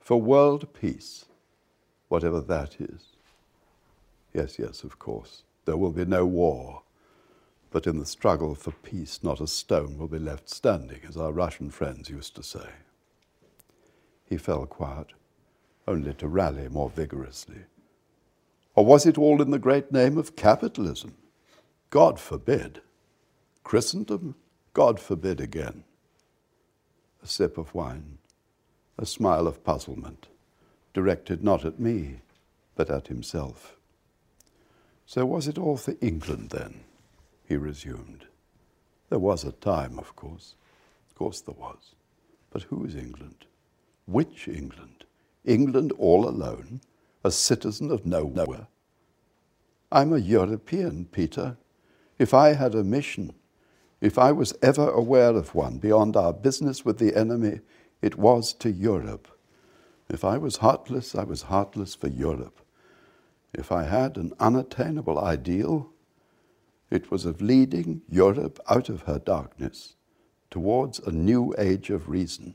[0.01, 1.27] for world peace,
[2.09, 3.17] whatever that is.
[4.35, 6.83] Yes, yes, of course, there will be no war.
[7.71, 11.33] But in the struggle for peace, not a stone will be left standing, as our
[11.33, 12.69] Russian friends used to say.
[14.29, 15.09] He fell quiet,
[15.87, 17.65] only to rally more vigorously.
[18.75, 21.17] Or was it all in the great name of capitalism?
[21.91, 22.81] God forbid.
[23.63, 24.35] Christendom?
[24.73, 25.85] God forbid again.
[27.23, 28.19] A sip of wine,
[28.99, 30.27] a smile of puzzlement,
[30.93, 32.21] directed not at me,
[32.75, 33.77] but at himself.
[35.07, 36.81] So was it all for England then?
[37.47, 38.27] He resumed.
[39.11, 40.55] There was a time, of course.
[41.09, 41.95] Of course there was.
[42.51, 43.47] But who is England?
[44.07, 45.05] Which England?
[45.45, 46.81] England all alone,
[47.25, 48.69] a citizen of nowhere?
[49.91, 51.57] I'm a European, Peter.
[52.19, 53.33] If I had a mission,
[54.01, 57.61] if I was ever aware of one beyond our business with the enemy,
[58.03, 59.29] it was to Europe.
[60.09, 62.61] If I was heartless, I was heartless for Europe.
[63.55, 65.91] If I had an unattainable ideal,
[66.91, 69.95] it was of leading Europe out of her darkness
[70.51, 72.55] towards a new age of reason.